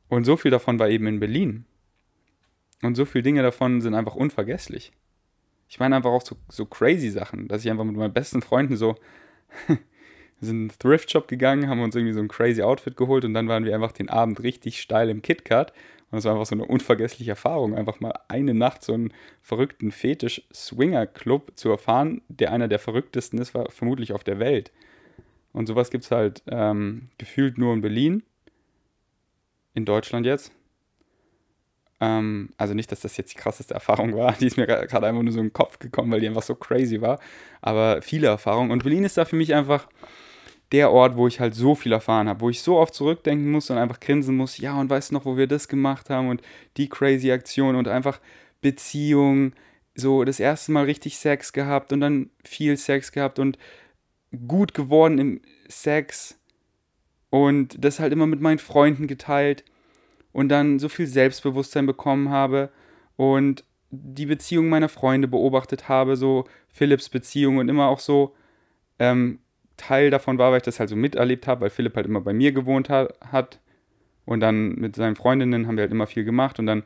[0.08, 1.66] Und so viel davon war eben in Berlin.
[2.82, 4.94] Und so viele Dinge davon sind einfach unvergesslich.
[5.68, 8.78] Ich meine einfach auch so, so crazy Sachen, dass ich einfach mit meinen besten Freunden
[8.78, 8.96] so
[9.68, 13.50] sind in einen Thrift-Shop gegangen, haben uns irgendwie so ein crazy Outfit geholt und dann
[13.50, 15.74] waren wir einfach den Abend richtig steil im KitKat.
[16.10, 19.92] Und es war einfach so eine unvergessliche Erfahrung, einfach mal eine Nacht so einen verrückten
[19.92, 24.72] Fetisch-Swinger-Club zu erfahren, der einer der verrücktesten ist, war vermutlich auf der Welt.
[25.52, 28.24] Und sowas gibt es halt ähm, gefühlt nur in Berlin,
[29.74, 30.52] in Deutschland jetzt.
[32.00, 35.22] Ähm, also nicht, dass das jetzt die krasseste Erfahrung war, die ist mir gerade einfach
[35.22, 37.20] nur so in den Kopf gekommen, weil die einfach so crazy war.
[37.62, 38.72] Aber viele Erfahrungen.
[38.72, 39.88] Und Berlin ist da für mich einfach
[40.72, 43.70] der Ort, wo ich halt so viel erfahren habe, wo ich so oft zurückdenken muss
[43.70, 46.42] und einfach grinsen muss, ja, und weißt du noch, wo wir das gemacht haben und
[46.76, 48.20] die crazy Aktion und einfach
[48.62, 49.54] Beziehung,
[49.96, 53.58] so das erste Mal richtig Sex gehabt und dann viel Sex gehabt und
[54.48, 56.38] gut geworden im Sex
[57.30, 59.64] und das halt immer mit meinen Freunden geteilt
[60.34, 62.70] und dann so viel Selbstbewusstsein bekommen habe
[63.16, 68.36] und die Beziehung meiner Freunde beobachtet habe, so Philipps Beziehung und immer auch so
[69.00, 69.40] ähm,
[69.78, 72.34] Teil davon war, weil ich das halt so miterlebt habe, weil Philipp halt immer bei
[72.34, 73.60] mir gewohnt ha hat.
[74.26, 76.60] Und dann mit seinen Freundinnen haben wir halt immer viel gemacht.
[76.60, 76.84] Und dann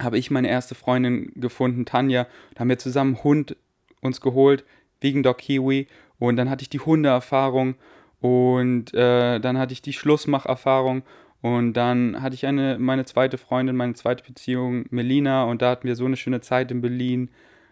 [0.00, 3.56] habe ich meine erste Freundin gefunden, Tanja, und haben wir zusammen einen Hund
[4.00, 4.64] uns geholt,
[5.00, 5.86] wegen Doc Kiwi.
[6.18, 7.74] Und dann hatte ich die Hundeerfahrung.
[8.20, 11.02] Und äh, dann hatte ich die Schlussmacherfahrung.
[11.42, 15.88] Und dann hatte ich eine, meine zweite Freundin, meine zweite Beziehung, Melina, und da hatten
[15.88, 17.30] wir so eine schöne Zeit in Berlin.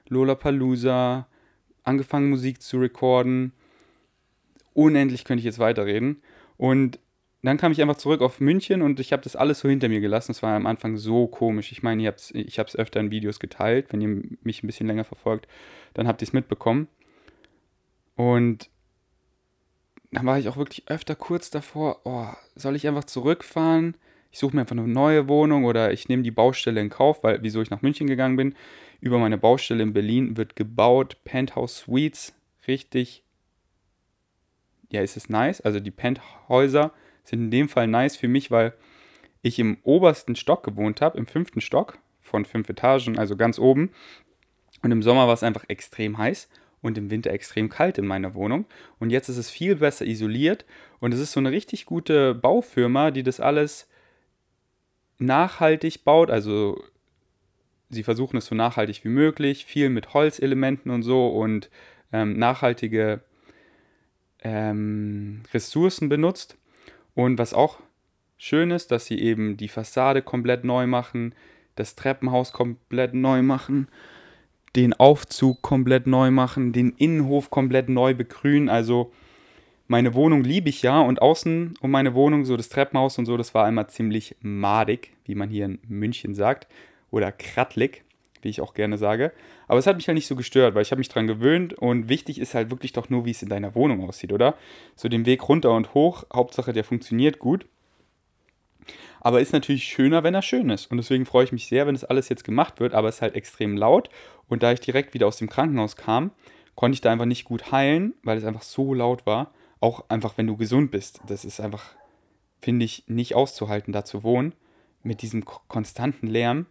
[0.09, 1.27] Lollapalooza,
[1.85, 3.53] angefangen Musik zu recorden.
[4.79, 6.23] Unendlich könnte ich jetzt weiterreden.
[6.57, 7.01] Und
[7.43, 10.01] dann kam ich einfach zurück auf München und ich habe das alles so hinter mir
[10.01, 10.31] gelassen.
[10.31, 11.73] Es war am Anfang so komisch.
[11.73, 13.93] Ich meine, ich habe es öfter in Videos geteilt.
[13.93, 15.49] Wenn ihr mich ein bisschen länger verfolgt,
[15.95, 16.87] dann habt ihr es mitbekommen.
[18.15, 18.71] Und
[20.13, 23.97] dann war ich auch wirklich öfter kurz davor, oh, soll ich einfach zurückfahren?
[24.31, 27.43] Ich suche mir einfach eine neue Wohnung oder ich nehme die Baustelle in Kauf, weil
[27.43, 28.55] wieso ich nach München gegangen bin.
[29.01, 32.35] Über meine Baustelle in Berlin wird gebaut, Penthouse Suites,
[32.69, 33.25] richtig.
[34.91, 35.61] Ja, ist es nice.
[35.61, 36.93] Also die Penthäuser
[37.25, 38.73] sind in dem Fall nice für mich, weil
[39.43, 43.91] ich im obersten Stock gewohnt habe, im fünften Stock von fünf Etagen, also ganz oben.
[44.83, 46.49] Und im Sommer war es einfach extrem heiß
[46.83, 48.67] und im Winter extrem kalt in meiner Wohnung.
[48.99, 50.65] Und jetzt ist es viel besser isoliert
[51.01, 53.89] und es ist so eine richtig gute Baufirma, die das alles
[55.19, 56.31] nachhaltig baut.
[56.31, 56.83] Also
[57.91, 61.71] sie versuchen es so nachhaltig wie möglich, viel mit Holzelementen und so und
[62.13, 63.21] ähm, nachhaltige
[64.43, 66.57] ähm, Ressourcen benutzt.
[67.15, 67.79] Und was auch
[68.37, 71.35] schön ist, dass sie eben die Fassade komplett neu machen,
[71.75, 73.89] das Treppenhaus komplett neu machen
[74.77, 78.69] den Aufzug komplett neu machen, den Innenhof komplett neu begrünen.
[78.69, 79.13] Also
[79.87, 83.37] meine Wohnung liebe ich ja und außen um meine Wohnung, so das Treppenhaus und so,
[83.37, 86.69] das war einmal ziemlich madig, wie man hier in München sagt,
[87.11, 88.05] oder krattlig,
[88.43, 89.33] wie ich auch gerne sage.
[89.67, 92.09] Aber es hat mich halt nicht so gestört, weil ich habe mich dran gewöhnt und
[92.09, 94.55] wichtig ist halt wirklich doch nur, wie es in deiner Wohnung aussieht, oder?
[94.97, 97.67] So den Weg runter und hoch, Hauptsache der funktioniert gut.
[99.21, 100.91] Aber ist natürlich schöner, wenn er schön ist.
[100.91, 102.95] Und deswegen freue ich mich sehr, wenn das alles jetzt gemacht wird.
[102.95, 104.11] Aber es ist halt extrem laut.
[104.49, 106.31] Und da ich direkt wieder aus dem Krankenhaus kam,
[106.75, 109.53] konnte ich da einfach nicht gut heilen, weil es einfach so laut war.
[109.81, 111.21] Auch einfach, wenn du gesund bist.
[111.27, 111.95] Das ist einfach,
[112.61, 114.55] finde ich, nicht auszuhalten, da zu wohnen.
[115.03, 116.67] Mit diesem konstanten Lärm.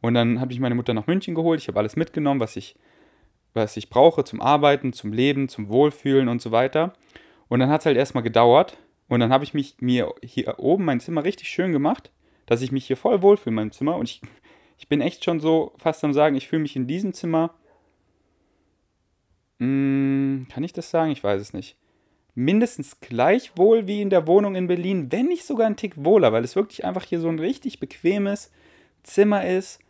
[0.00, 1.60] Und dann habe ich meine Mutter nach München geholt.
[1.60, 2.76] Ich habe alles mitgenommen, was ich,
[3.54, 6.92] was ich brauche zum Arbeiten, zum Leben, zum Wohlfühlen und so weiter.
[7.48, 10.84] Und dann hat es halt erstmal gedauert, und dann habe ich mich mir hier oben
[10.84, 12.12] mein Zimmer richtig schön gemacht,
[12.46, 13.96] dass ich mich hier voll wohlfühle in meinem Zimmer.
[13.96, 14.20] Und ich,
[14.76, 17.54] ich bin echt schon so fast am Sagen, ich fühle mich in diesem Zimmer.
[19.58, 21.10] Mh, hm, kann ich das sagen?
[21.10, 21.76] Ich weiß es nicht.
[22.34, 26.32] Mindestens gleich wohl wie in der Wohnung in Berlin, wenn nicht sogar ein Tick wohler,
[26.32, 28.52] weil es wirklich einfach hier so ein richtig bequemes
[29.02, 29.80] Zimmer ist.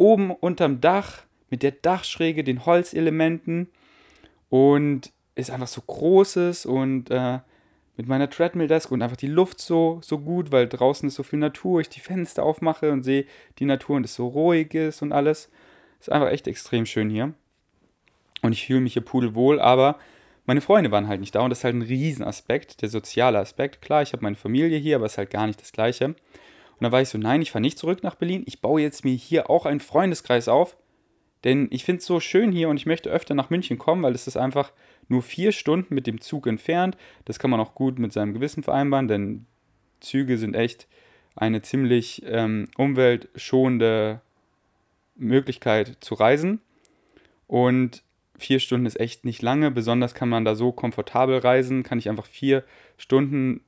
[0.00, 3.68] Oben unterm Dach mit der Dachschräge, den Holzelementen
[4.48, 7.40] und ist einfach so großes und äh,
[7.98, 11.38] mit meiner Treadmill-Desk und einfach die Luft so, so gut, weil draußen ist so viel
[11.38, 13.26] Natur, ich die Fenster aufmache und sehe
[13.58, 15.50] die Natur und es so ruhig ist und alles.
[16.00, 17.34] Ist einfach echt extrem schön hier.
[18.40, 19.98] Und ich fühle mich hier pudelwohl, aber
[20.46, 23.82] meine Freunde waren halt nicht da und das ist halt ein Riesenaspekt, der soziale Aspekt.
[23.82, 26.14] Klar, ich habe meine Familie hier, aber es ist halt gar nicht das Gleiche.
[26.80, 28.42] Und da war ich so, nein, ich fahre nicht zurück nach Berlin.
[28.46, 30.78] Ich baue jetzt mir hier auch einen Freundeskreis auf,
[31.44, 34.14] denn ich finde es so schön hier und ich möchte öfter nach München kommen, weil
[34.14, 34.72] es ist einfach
[35.06, 36.96] nur vier Stunden mit dem Zug entfernt.
[37.26, 39.44] Das kann man auch gut mit seinem Gewissen vereinbaren, denn
[40.00, 40.88] Züge sind echt
[41.36, 44.22] eine ziemlich ähm, umweltschonende
[45.16, 46.62] Möglichkeit zu reisen.
[47.46, 48.02] Und
[48.38, 49.70] vier Stunden ist echt nicht lange.
[49.70, 52.64] Besonders kann man da so komfortabel reisen, kann ich einfach vier
[52.96, 53.60] Stunden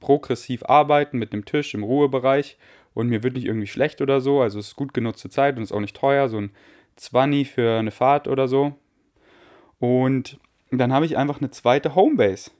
[0.00, 2.58] progressiv arbeiten mit einem Tisch im Ruhebereich
[2.94, 4.40] und mir wird nicht irgendwie schlecht oder so.
[4.40, 6.28] Also es ist gut genutzte Zeit und ist auch nicht teuer.
[6.28, 6.50] So ein
[6.96, 8.74] 20 für eine Fahrt oder so.
[9.78, 10.38] Und
[10.70, 12.50] dann habe ich einfach eine zweite Homebase.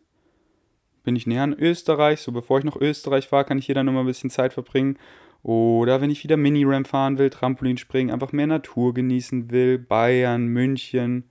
[1.04, 3.86] Bin ich näher an Österreich, so bevor ich nach Österreich fahre, kann ich hier dann
[3.86, 4.98] nochmal ein bisschen Zeit verbringen.
[5.42, 10.46] Oder wenn ich wieder Mini-Ramp fahren will, Trampolin springen, einfach mehr Natur genießen will, Bayern,
[10.46, 11.24] München,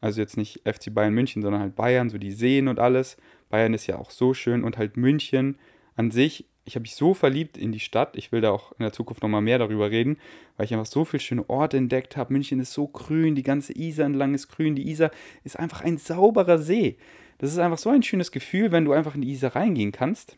[0.00, 3.16] also jetzt nicht FC Bayern München, sondern halt Bayern, so die Seen und alles.
[3.50, 5.58] Bayern ist ja auch so schön und halt München
[5.96, 8.16] an sich ich habe mich so verliebt in die Stadt.
[8.16, 10.18] Ich will da auch in der Zukunft nochmal mehr darüber reden,
[10.56, 12.32] weil ich einfach so viele schöne Orte entdeckt habe.
[12.32, 14.76] München ist so grün, die ganze Isar entlang ist grün.
[14.76, 15.10] Die Isar
[15.42, 16.96] ist einfach ein sauberer See.
[17.38, 20.36] Das ist einfach so ein schönes Gefühl, wenn du einfach in die Isar reingehen kannst.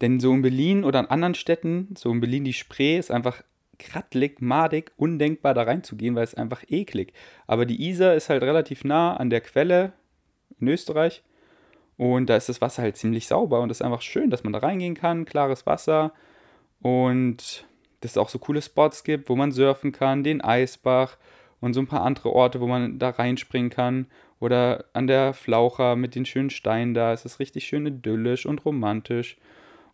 [0.00, 3.42] Denn so in Berlin oder an anderen Städten, so in Berlin die Spree, ist einfach
[3.78, 7.12] krattlig, madig, undenkbar da reinzugehen, weil es einfach eklig.
[7.46, 9.94] Aber die Isar ist halt relativ nah an der Quelle
[10.60, 11.22] in Österreich
[12.00, 14.54] und da ist das Wasser halt ziemlich sauber und es ist einfach schön, dass man
[14.54, 16.14] da reingehen kann, klares Wasser.
[16.80, 17.66] Und
[18.00, 21.18] dass es auch so coole Spots gibt, wo man surfen kann, den Eisbach
[21.60, 24.06] und so ein paar andere Orte, wo man da reinspringen kann.
[24.38, 27.12] Oder an der Flaucher mit den schönen Steinen da.
[27.12, 29.36] Es ist richtig schön idyllisch und romantisch.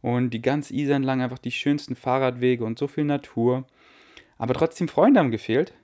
[0.00, 3.64] Und die ganz Isar entlang einfach die schönsten Fahrradwege und so viel Natur.
[4.38, 5.74] Aber trotzdem Freunde haben gefehlt.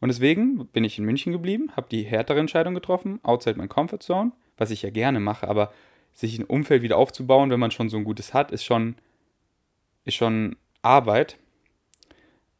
[0.00, 4.02] Und deswegen bin ich in München geblieben, habe die härtere Entscheidung getroffen, outside my comfort
[4.02, 5.72] zone was ich ja gerne mache, aber
[6.12, 8.96] sich ein Umfeld wieder aufzubauen, wenn man schon so ein gutes hat, ist schon,
[10.04, 11.38] ist schon Arbeit.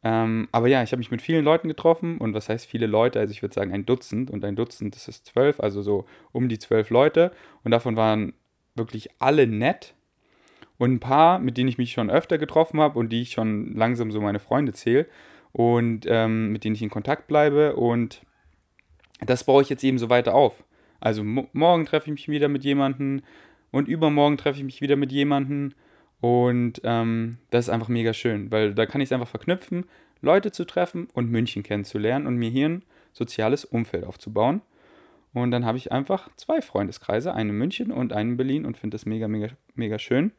[0.01, 3.19] Ähm, aber ja, ich habe mich mit vielen Leuten getroffen und was heißt viele Leute?
[3.19, 6.47] Also ich würde sagen ein Dutzend und ein Dutzend, das ist zwölf, also so um
[6.47, 7.33] die zwölf Leute
[7.63, 8.33] und davon waren
[8.75, 9.93] wirklich alle nett
[10.77, 13.75] und ein paar, mit denen ich mich schon öfter getroffen habe und die ich schon
[13.75, 15.05] langsam so meine Freunde zähle
[15.51, 18.21] und ähm, mit denen ich in Kontakt bleibe und
[19.19, 20.63] das baue ich jetzt eben so weiter auf.
[20.99, 23.21] Also morgen treffe ich mich wieder mit jemandem
[23.71, 25.73] und übermorgen treffe ich mich wieder mit jemandem.
[26.21, 29.85] Und ähm, das ist einfach mega schön, weil da kann ich es einfach verknüpfen,
[30.21, 32.83] Leute zu treffen und München kennenzulernen und mir hier ein
[33.13, 34.61] soziales Umfeld aufzubauen.
[35.33, 38.77] Und dann habe ich einfach zwei Freundeskreise, einen in München und einen in Berlin und
[38.77, 40.31] finde das mega, mega, mega schön.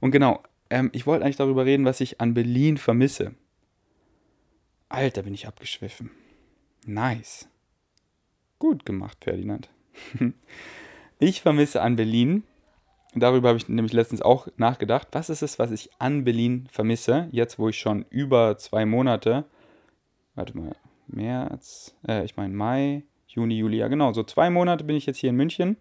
[0.00, 3.34] Und genau, ähm, ich wollte eigentlich darüber reden, was ich an Berlin vermisse.
[4.88, 6.10] Alter, bin ich abgeschwiffen.
[6.86, 7.48] Nice.
[8.58, 9.68] Gut gemacht, Ferdinand.
[11.18, 12.42] Ich vermisse an Berlin,
[13.14, 17.28] darüber habe ich nämlich letztens auch nachgedacht, was ist es, was ich an Berlin vermisse,
[17.32, 19.44] jetzt wo ich schon über zwei Monate,
[20.34, 24.96] warte mal, März, äh, ich meine Mai, Juni, Juli, ja genau, so zwei Monate bin
[24.96, 25.78] ich jetzt hier in München.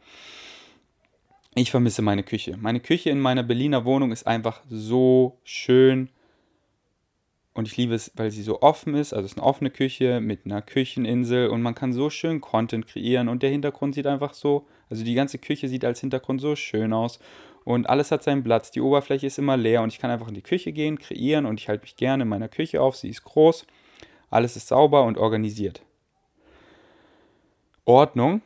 [1.53, 2.57] Ich vermisse meine Küche.
[2.57, 6.09] Meine Küche in meiner Berliner Wohnung ist einfach so schön
[7.55, 9.13] und ich liebe es, weil sie so offen ist.
[9.13, 12.85] Also es ist eine offene Küche mit einer Kücheninsel und man kann so schön Content
[12.85, 16.55] kreieren und der Hintergrund sieht einfach so, also die ganze Küche sieht als Hintergrund so
[16.57, 17.19] schön aus
[17.63, 18.71] und alles hat seinen Platz.
[18.71, 21.59] Die Oberfläche ist immer leer und ich kann einfach in die Küche gehen, kreieren und
[21.59, 22.97] ich halte mich gerne in meiner Küche auf.
[22.97, 23.65] Sie ist groß,
[24.29, 25.81] alles ist sauber und organisiert.
[27.85, 28.41] Ordnung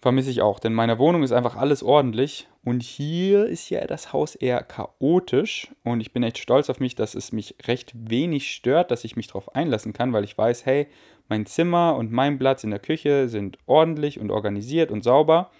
[0.00, 3.86] vermisse ich auch, denn in meiner Wohnung ist einfach alles ordentlich und hier ist ja
[3.86, 5.68] das Haus eher chaotisch.
[5.84, 9.16] Und ich bin echt stolz auf mich, dass es mich recht wenig stört, dass ich
[9.16, 10.86] mich darauf einlassen kann, weil ich weiß, hey,
[11.28, 15.50] mein Zimmer und mein Platz in der Küche sind ordentlich und organisiert und sauber.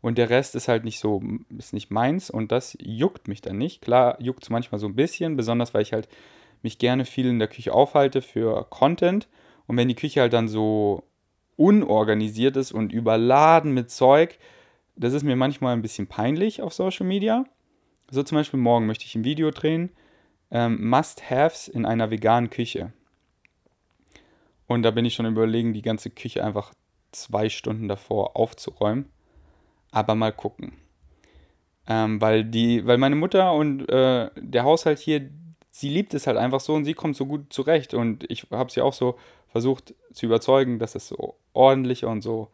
[0.00, 1.22] Und der Rest ist halt nicht so,
[1.58, 2.30] ist nicht meins.
[2.30, 3.82] Und das juckt mich dann nicht.
[3.82, 6.08] Klar, juckt es manchmal so ein bisschen, besonders weil ich halt
[6.62, 9.28] mich gerne viel in der Küche aufhalte für Content.
[9.66, 11.02] Und wenn die Küche halt dann so
[11.56, 14.38] unorganisiert ist und überladen mit Zeug,
[14.96, 17.44] das ist mir manchmal ein bisschen peinlich auf Social Media.
[18.10, 19.90] So zum Beispiel morgen möchte ich ein Video drehen,
[20.50, 22.92] ähm, Must-Haves in einer veganen Küche.
[24.66, 26.72] Und da bin ich schon überlegen, die ganze Küche einfach
[27.12, 29.10] zwei Stunden davor aufzuräumen.
[29.90, 30.72] Aber mal gucken.
[31.88, 35.30] Ähm, weil, die, weil meine Mutter und äh, der Haushalt hier,
[35.70, 37.94] sie liebt es halt einfach so und sie kommt so gut zurecht.
[37.94, 42.50] Und ich habe sie auch so versucht zu überzeugen, dass es so ordentlicher und so,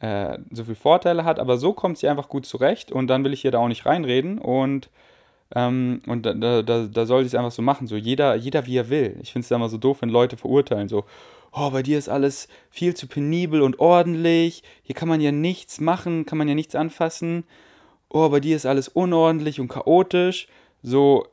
[0.00, 1.38] äh, so viele Vorteile hat.
[1.38, 3.86] Aber so kommt sie einfach gut zurecht und dann will ich ihr da auch nicht
[3.86, 4.90] reinreden und,
[5.54, 7.86] ähm, und da, da, da soll sie es einfach so machen.
[7.86, 9.18] So jeder, jeder wie er will.
[9.22, 10.88] Ich finde es immer so doof, wenn Leute verurteilen.
[10.88, 11.04] So,
[11.52, 14.62] oh, bei dir ist alles viel zu penibel und ordentlich.
[14.82, 17.44] Hier kann man ja nichts machen, kann man ja nichts anfassen.
[18.08, 20.48] Oh, bei dir ist alles unordentlich und chaotisch.
[20.82, 21.26] So,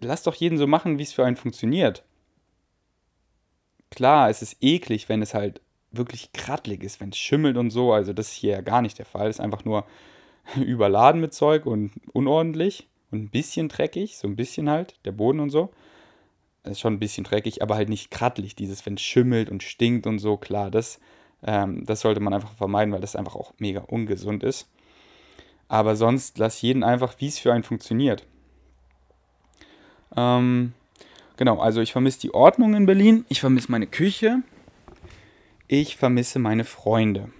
[0.00, 2.04] lass doch jeden so machen, wie es für einen funktioniert.
[3.90, 5.60] Klar, es ist eklig, wenn es halt
[5.96, 7.92] wirklich krattlig ist, wenn es schimmelt und so.
[7.92, 9.28] Also das ist hier ja gar nicht der Fall.
[9.28, 9.84] Es ist einfach nur
[10.56, 15.40] überladen mit Zeug und unordentlich und ein bisschen dreckig, so ein bisschen halt, der Boden
[15.40, 15.70] und so.
[16.62, 19.62] Das ist schon ein bisschen dreckig, aber halt nicht krattlig, dieses, wenn es schimmelt und
[19.62, 20.98] stinkt und so, klar, das,
[21.42, 24.68] ähm, das sollte man einfach vermeiden, weil das einfach auch mega ungesund ist.
[25.68, 28.26] Aber sonst lass jeden einfach, wie es für einen funktioniert.
[30.16, 30.72] Ähm,
[31.36, 34.42] genau, also ich vermisse die Ordnung in Berlin, ich vermisse meine Küche,
[35.68, 37.30] ich vermisse meine Freunde.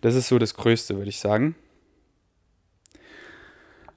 [0.00, 1.54] Das ist so das Größte, würde ich sagen.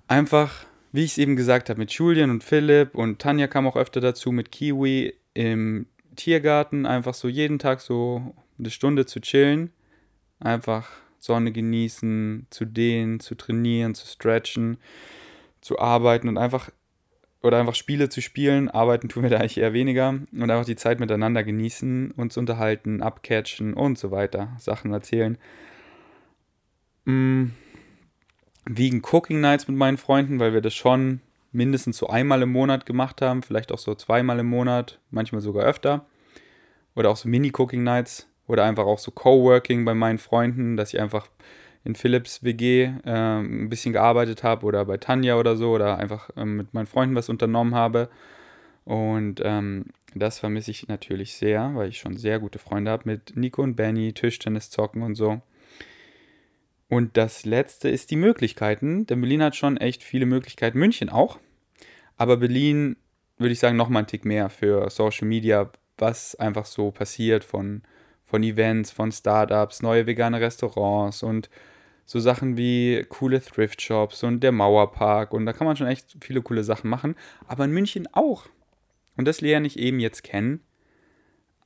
[0.08, 3.76] Einfach, wie ich es eben gesagt habe, mit Julian und Philipp und Tanja kam auch
[3.76, 9.72] öfter dazu, mit Kiwi im Tiergarten, einfach so jeden Tag so eine Stunde zu chillen.
[10.40, 10.90] Einfach
[11.20, 14.78] Sonne genießen, zu dehnen, zu trainieren, zu stretchen,
[15.62, 16.70] zu arbeiten und einfach
[17.44, 18.70] oder einfach Spiele zu spielen.
[18.70, 23.02] Arbeiten tun wir da eigentlich eher weniger und einfach die Zeit miteinander genießen, uns unterhalten,
[23.02, 25.38] abcatchen und so weiter, Sachen erzählen.
[27.06, 27.54] Wiegen
[29.02, 31.22] Cooking Nights mit meinen Freunden, weil wir das schon
[31.54, 35.64] mindestens so einmal im Monat gemacht haben, vielleicht auch so zweimal im Monat, manchmal sogar
[35.66, 36.06] öfter.
[36.96, 41.00] Oder auch so Mini-Cooking Nights oder einfach auch so Coworking bei meinen Freunden, dass ich
[41.00, 41.30] einfach
[41.88, 46.30] in Philips WG äh, ein bisschen gearbeitet habe oder bei Tanja oder so oder einfach
[46.36, 48.10] ähm, mit meinen Freunden was unternommen habe.
[48.84, 53.38] Und ähm, das vermisse ich natürlich sehr, weil ich schon sehr gute Freunde habe mit
[53.38, 55.42] Nico und Benny, Tischtennis zocken und so.
[56.90, 61.40] Und das letzte ist die Möglichkeiten, denn Berlin hat schon echt viele Möglichkeiten, München auch.
[62.18, 62.98] Aber Berlin
[63.38, 67.82] würde ich sagen, nochmal ein Tick mehr für Social Media, was einfach so passiert von,
[68.26, 71.50] von Events, von Startups, neue vegane Restaurants und
[72.08, 76.16] so Sachen wie coole Thrift Shops und der Mauerpark und da kann man schon echt
[76.22, 77.16] viele coole Sachen machen,
[77.48, 78.48] aber in München auch.
[79.18, 80.62] Und das lerne ich eben jetzt kennen.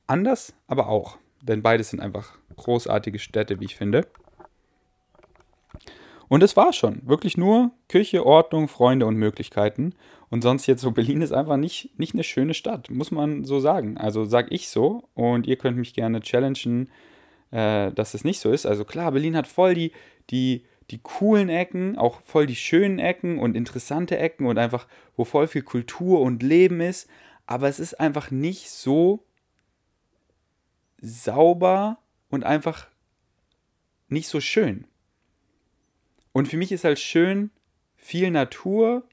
[0.08, 4.08] Anders, aber auch, denn beides sind einfach großartige Städte, wie ich finde.
[6.28, 7.06] Und es war schon.
[7.06, 9.94] Wirklich nur Küche, Ordnung, Freunde und Möglichkeiten.
[10.28, 13.60] Und sonst jetzt so, Berlin ist einfach nicht, nicht eine schöne Stadt, muss man so
[13.60, 13.96] sagen.
[13.96, 15.04] Also sag ich so.
[15.14, 16.88] Und ihr könnt mich gerne challengen,
[17.52, 18.66] äh, dass es nicht so ist.
[18.66, 19.92] Also klar, Berlin hat voll die,
[20.30, 25.24] die, die coolen Ecken, auch voll die schönen Ecken und interessante Ecken und einfach, wo
[25.24, 27.08] voll viel Kultur und Leben ist.
[27.46, 29.24] Aber es ist einfach nicht so
[31.00, 31.98] sauber
[32.30, 32.88] und einfach
[34.08, 34.86] nicht so schön.
[36.32, 37.50] Und für mich ist halt schön
[37.96, 39.04] viel Natur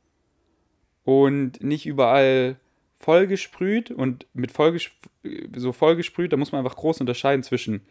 [1.04, 2.58] und nicht überall
[3.00, 5.10] vollgesprüht und mit vollgesprüht,
[5.56, 7.82] so vollgesprüht, da muss man einfach groß unterscheiden zwischen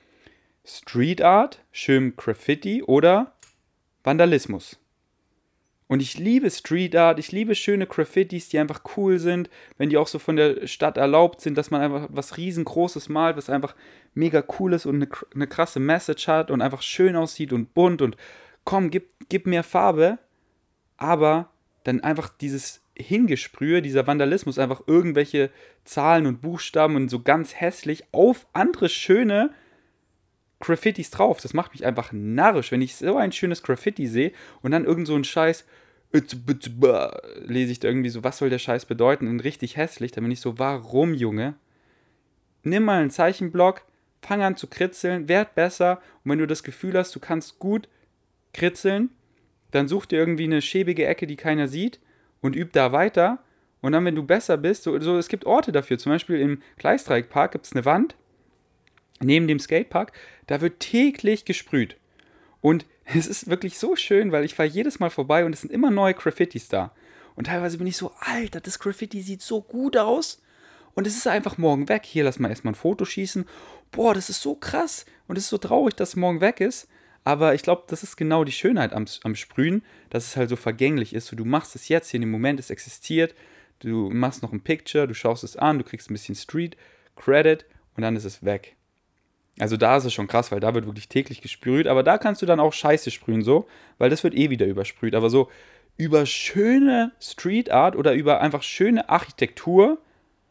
[0.64, 3.34] Street Art, schönem Graffiti oder
[4.04, 4.78] Vandalismus.
[5.88, 9.96] Und ich liebe Street Art, ich liebe schöne Graffitis, die einfach cool sind, wenn die
[9.96, 13.74] auch so von der Stadt erlaubt sind, dass man einfach was riesengroßes malt, was einfach
[14.12, 18.02] mega cool ist und eine, eine krasse Message hat und einfach schön aussieht und bunt
[18.02, 18.18] und
[18.64, 20.18] komm, gib, gib mir Farbe,
[20.98, 21.48] aber
[21.84, 25.50] dann einfach dieses Hingesprühe, dieser Vandalismus, einfach irgendwelche
[25.84, 29.54] Zahlen und Buchstaben und so ganz hässlich auf andere schöne
[30.60, 31.40] Graffitis drauf.
[31.40, 35.06] Das macht mich einfach narrisch, wenn ich so ein schönes Graffiti sehe und dann irgend
[35.06, 35.64] so ein Scheiß
[36.10, 39.28] lese ich da irgendwie so, was soll der Scheiß bedeuten?
[39.28, 40.12] Und richtig hässlich.
[40.12, 41.54] Da bin ich so, warum, Junge?
[42.62, 43.82] Nimm mal einen Zeichenblock,
[44.22, 46.00] fang an zu kritzeln, werd besser.
[46.24, 47.88] Und wenn du das Gefühl hast, du kannst gut
[48.54, 49.10] kritzeln,
[49.70, 52.00] dann such dir irgendwie eine schäbige Ecke, die keiner sieht
[52.40, 53.40] und üb da weiter.
[53.82, 55.98] Und dann, wenn du besser bist, so, so es gibt Orte dafür.
[55.98, 58.16] Zum Beispiel im Gleisdreieckpark gibt es eine Wand,
[59.20, 60.12] neben dem Skatepark,
[60.48, 61.96] da wird täglich gesprüht.
[62.60, 65.72] Und es ist wirklich so schön, weil ich fahre jedes Mal vorbei und es sind
[65.72, 66.92] immer neue Graffitis da.
[67.36, 70.42] Und teilweise bin ich so, Alter, das Graffiti sieht so gut aus.
[70.94, 72.04] Und es ist einfach morgen weg.
[72.04, 73.46] Hier, lass mal erstmal ein Foto schießen.
[73.92, 75.06] Boah, das ist so krass.
[75.28, 76.88] Und es ist so traurig, dass es morgen weg ist.
[77.22, 80.56] Aber ich glaube, das ist genau die Schönheit am, am Sprühen, dass es halt so
[80.56, 81.26] vergänglich ist.
[81.26, 83.36] So, du machst es jetzt, hier in dem Moment, es existiert.
[83.78, 86.76] Du machst noch ein Picture, du schaust es an, du kriegst ein bisschen Street
[87.14, 87.64] Credit
[87.96, 88.77] und dann ist es weg.
[89.58, 91.86] Also da ist es schon krass, weil da wird wirklich täglich gesprüht.
[91.86, 93.66] Aber da kannst du dann auch Scheiße sprühen, so,
[93.98, 95.14] weil das wird eh wieder übersprüht.
[95.14, 95.50] Aber so
[95.96, 99.98] über schöne Street Art oder über einfach schöne Architektur,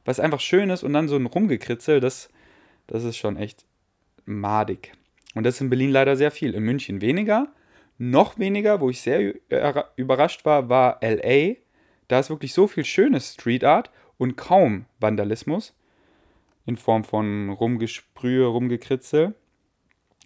[0.04, 2.30] was einfach schön ist und dann so ein Rumgekritzel, das,
[2.88, 3.66] das ist schon echt
[4.26, 4.94] madig.
[5.36, 6.54] Und das ist in Berlin leider sehr viel.
[6.54, 7.48] In München weniger.
[7.98, 9.34] Noch weniger, wo ich sehr
[9.96, 11.56] überrascht war, war LA.
[12.08, 15.74] Da ist wirklich so viel schönes Street Art und kaum Vandalismus
[16.68, 19.34] in Form von Rumgesprühe, Rumgekritzel.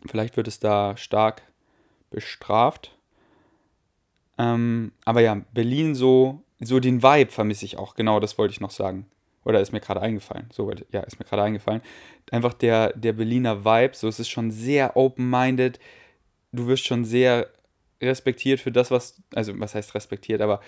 [0.08, 1.44] Vielleicht wird es da stark
[2.10, 2.98] bestraft.
[4.38, 7.96] Ähm, aber ja, Berlin so, so den Vibe vermisse ich auch.
[7.96, 9.06] Genau, das wollte ich noch sagen.
[9.46, 10.50] Oder ist mir gerade eingefallen.
[10.52, 11.82] So, ja, ist mir gerade eingefallen.
[12.32, 15.80] Einfach der, der Berliner Vibe, so es ist schon sehr open-minded.
[16.52, 17.50] Du wirst schon sehr
[18.02, 20.60] respektiert für das, was, also was heißt respektiert, aber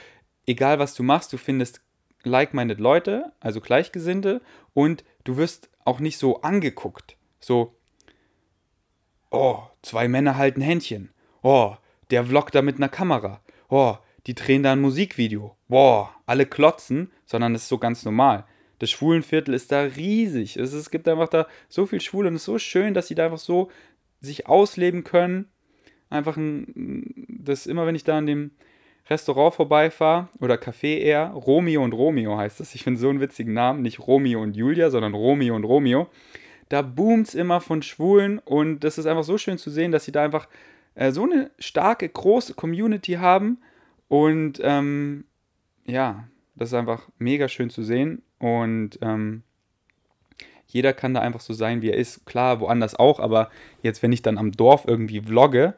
[0.45, 1.81] egal was du machst, du findest
[2.23, 4.41] like-minded Leute, also Gleichgesinnte,
[4.73, 7.17] und du wirst auch nicht so angeguckt.
[7.39, 7.75] So,
[9.31, 11.11] oh, zwei Männer halten Händchen.
[11.41, 11.75] Oh,
[12.11, 13.41] der vloggt da mit einer Kamera.
[13.69, 13.97] Oh,
[14.27, 15.57] die drehen da ein Musikvideo.
[15.67, 18.45] Boah, alle klotzen, sondern es ist so ganz normal.
[18.79, 20.57] Das Schwulenviertel ist da riesig.
[20.57, 23.15] Es, es gibt einfach da so viel Schwule und es ist so schön, dass sie
[23.15, 23.69] da einfach so
[24.21, 25.49] sich ausleben können.
[26.09, 28.51] Einfach ein, das immer, wenn ich da an dem
[29.09, 32.73] Restaurant vorbeifahre oder Café eher, Romeo und Romeo heißt es.
[32.73, 36.07] Ich finde so einen witzigen Namen, nicht Romeo und Julia, sondern Romeo und Romeo.
[36.69, 40.05] Da boomt es immer von Schwulen und das ist einfach so schön zu sehen, dass
[40.05, 40.47] sie da einfach
[40.95, 43.59] äh, so eine starke, große Community haben
[44.07, 45.25] und ähm,
[45.85, 49.43] ja, das ist einfach mega schön zu sehen und ähm,
[50.67, 52.25] jeder kann da einfach so sein, wie er ist.
[52.25, 53.49] Klar, woanders auch, aber
[53.81, 55.75] jetzt, wenn ich dann am Dorf irgendwie vlogge,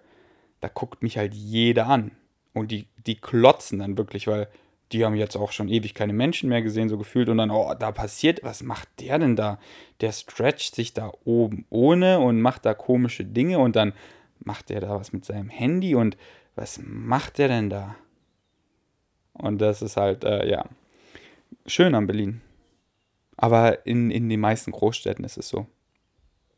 [0.61, 2.11] da guckt mich halt jeder an.
[2.55, 4.47] Und die, die klotzen dann wirklich, weil
[4.91, 7.27] die haben jetzt auch schon ewig keine Menschen mehr gesehen, so gefühlt.
[7.29, 9.59] Und dann, oh, da passiert, was macht der denn da?
[9.99, 13.93] Der stretcht sich da oben ohne und macht da komische Dinge und dann
[14.39, 16.17] macht der da was mit seinem Handy und
[16.55, 17.95] was macht der denn da?
[19.33, 20.65] Und das ist halt, äh, ja,
[21.65, 22.41] schön an Berlin.
[23.35, 25.67] Aber in, in den meisten Großstädten ist es so.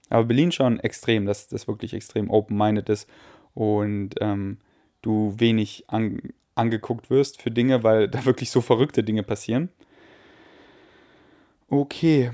[0.09, 3.09] Aber Berlin schon extrem, dass das wirklich extrem open-minded ist
[3.55, 4.59] und ähm,
[5.01, 6.21] du wenig an,
[6.55, 9.69] angeguckt wirst für Dinge, weil da wirklich so verrückte Dinge passieren.
[11.69, 12.31] Okay.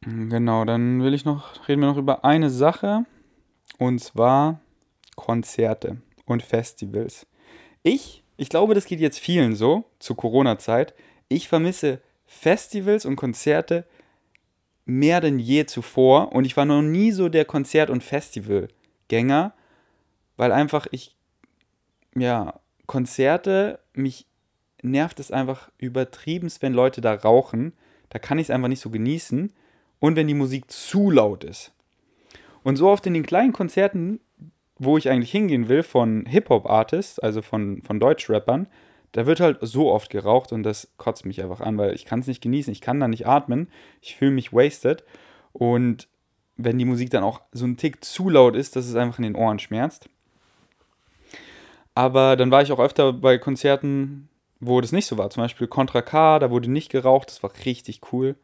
[0.00, 3.04] Genau, dann will ich noch, reden wir noch über eine Sache.
[3.78, 4.60] Und zwar
[5.16, 7.26] Konzerte und Festivals.
[7.82, 10.94] Ich, ich glaube, das geht jetzt vielen so, zu Corona-Zeit.
[11.28, 13.84] Ich vermisse Festivals und Konzerte
[14.84, 16.32] mehr denn je zuvor.
[16.32, 19.54] Und ich war noch nie so der Konzert- und Festivalgänger,
[20.38, 21.14] weil einfach ich,
[22.14, 24.24] ja, Konzerte, mich
[24.82, 27.74] nervt es einfach übertrieben, wenn Leute da rauchen.
[28.08, 29.52] Da kann ich es einfach nicht so genießen.
[29.98, 31.72] Und wenn die Musik zu laut ist.
[32.62, 34.20] Und so oft in den kleinen Konzerten,
[34.78, 38.68] wo ich eigentlich hingehen will, von Hip-Hop-Artists, also von, von Deutsch-Rappern,
[39.12, 42.20] da wird halt so oft geraucht und das kotzt mich einfach an, weil ich kann
[42.20, 43.68] es nicht genießen, ich kann da nicht atmen,
[44.02, 45.02] ich fühle mich wasted
[45.52, 46.08] und
[46.56, 49.24] wenn die Musik dann auch so ein Tick zu laut ist, dass es einfach in
[49.24, 50.10] den Ohren schmerzt.
[51.98, 54.28] Aber dann war ich auch öfter bei Konzerten,
[54.60, 55.30] wo das nicht so war.
[55.30, 58.36] Zum Beispiel Contra K, da wurde nicht geraucht, das war richtig cool.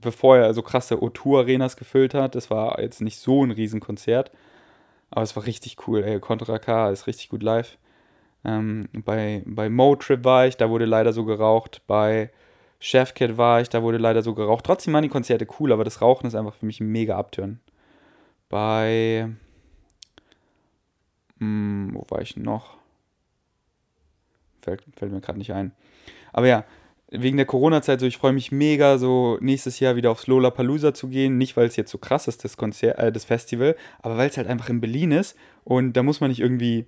[0.00, 4.30] Bevor er so krasse O2-Arenas gefüllt hat, das war jetzt nicht so ein Riesenkonzert.
[5.10, 6.20] Aber es war richtig cool, ey.
[6.20, 7.76] Contra K ist richtig gut live.
[8.46, 11.82] Ähm, bei, bei Motrip war ich, da wurde leider so geraucht.
[11.86, 12.30] Bei
[12.78, 14.64] Chefcat war ich, da wurde leider so geraucht.
[14.64, 17.60] Trotzdem waren die Konzerte cool, aber das Rauchen ist einfach für mich ein mega Abtören.
[18.48, 19.28] Bei.
[21.40, 22.78] Hm, wo war ich noch?
[24.62, 25.72] Fällt, fällt mir gerade nicht ein.
[26.32, 26.64] Aber ja,
[27.08, 31.08] wegen der Corona-Zeit so, ich freue mich mega, so nächstes Jahr wieder aufs Lollapalooza zu
[31.08, 31.38] gehen.
[31.38, 34.36] Nicht, weil es jetzt so krass ist, das Konzert, äh, das Festival, aber weil es
[34.36, 36.86] halt einfach in Berlin ist und da muss man nicht irgendwie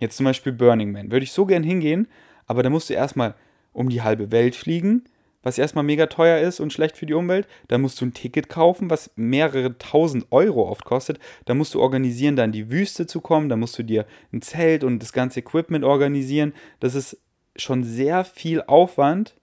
[0.00, 1.12] Jetzt zum Beispiel Burning Man.
[1.12, 2.08] Würde ich so gern hingehen,
[2.46, 3.34] aber da musst du erstmal
[3.72, 5.04] um die halbe Welt fliegen,
[5.42, 7.48] was erstmal mega teuer ist und schlecht für die Umwelt.
[7.68, 11.18] Dann musst du ein Ticket kaufen, was mehrere tausend Euro oft kostet.
[11.46, 13.48] Dann musst du organisieren, da in die Wüste zu kommen.
[13.48, 16.52] Dann musst du dir ein Zelt und das ganze Equipment organisieren.
[16.80, 17.18] Das ist
[17.56, 19.34] schon sehr viel Aufwand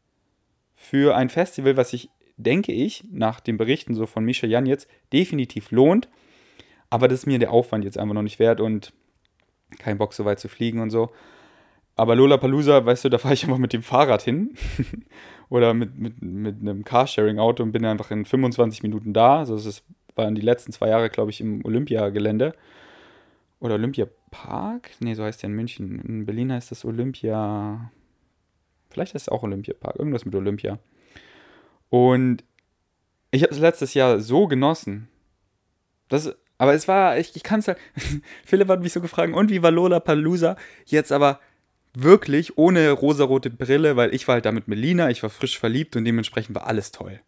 [0.76, 4.88] für ein Festival, was sich, denke ich, nach den Berichten so von Misha Jan jetzt
[5.12, 6.08] definitiv lohnt.
[6.90, 8.94] Aber das ist mir der Aufwand jetzt einfach noch nicht wert und
[9.80, 11.12] kein Bock, so weit zu fliegen und so.
[11.98, 14.54] Aber Lollapalooza, weißt du, da fahre ich immer mit dem Fahrrad hin
[15.50, 19.40] oder mit, mit, mit einem Carsharing-Auto und bin einfach in 25 Minuten da.
[19.40, 19.84] Also das
[20.16, 22.54] waren die letzten zwei Jahre, glaube ich, im Olympiagelände.
[23.60, 24.92] Oder Olympiapark?
[25.00, 26.00] Nee, so heißt der in München.
[26.02, 27.92] In Berlin heißt das Olympia.
[28.92, 29.96] Vielleicht heißt es auch Olympiapark.
[29.96, 30.78] Irgendwas mit Olympia.
[31.90, 32.44] Und
[33.32, 35.08] ich habe es letztes Jahr so genossen.
[36.10, 37.78] Das aber es war, ich, ich kann es halt.
[38.46, 40.56] Philipp hat mich so gefragt, und wie war Lola Palusa?
[40.86, 41.40] Jetzt aber
[42.04, 45.96] wirklich ohne rosarote Brille, weil ich war halt da mit Melina, ich war frisch verliebt
[45.96, 47.20] und dementsprechend war alles toll.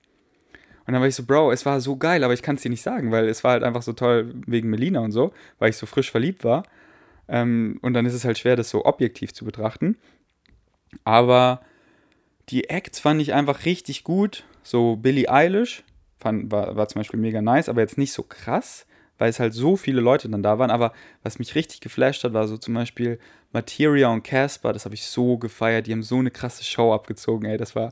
[0.86, 2.70] Und dann war ich so, Bro, es war so geil, aber ich kann es dir
[2.70, 5.78] nicht sagen, weil es war halt einfach so toll wegen Melina und so, weil ich
[5.78, 6.63] so frisch verliebt war.
[7.28, 9.97] Ähm, und dann ist es halt schwer, das so objektiv zu betrachten.
[11.03, 11.61] Aber
[12.49, 14.45] die Acts fand ich einfach richtig gut.
[14.63, 15.84] So Billie Eilish
[16.20, 18.88] fand, war, war zum Beispiel mega nice, aber jetzt nicht so krass
[19.20, 20.72] weil es halt so viele Leute dann da waren.
[20.72, 23.20] Aber was mich richtig geflasht hat, war so zum Beispiel
[23.51, 24.74] Materia und Casper.
[24.74, 25.86] Das habe ich so gefeiert.
[25.86, 27.57] Die haben so eine krasse Show abgezogen, ey.
[27.57, 27.91] Das war,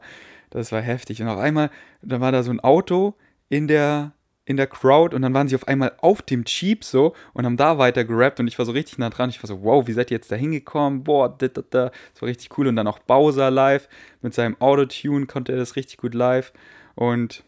[0.49, 1.21] das war heftig.
[1.21, 1.69] Und auf einmal,
[2.01, 3.13] da war da so ein Auto
[3.49, 4.13] in der,
[4.45, 7.57] in der Crowd und dann waren sie auf einmal auf dem Jeep so und haben
[7.57, 9.29] da weiter gerappt und ich war so richtig nah dran.
[9.29, 11.03] Ich war so, wow, wie seid ihr jetzt da hingekommen?
[11.03, 11.91] Boah, da, da, da.
[12.13, 12.67] das war richtig cool.
[12.67, 13.89] Und dann auch Bowser live
[14.21, 16.53] mit seinem Autotune konnte er das richtig gut live.
[16.95, 17.43] Und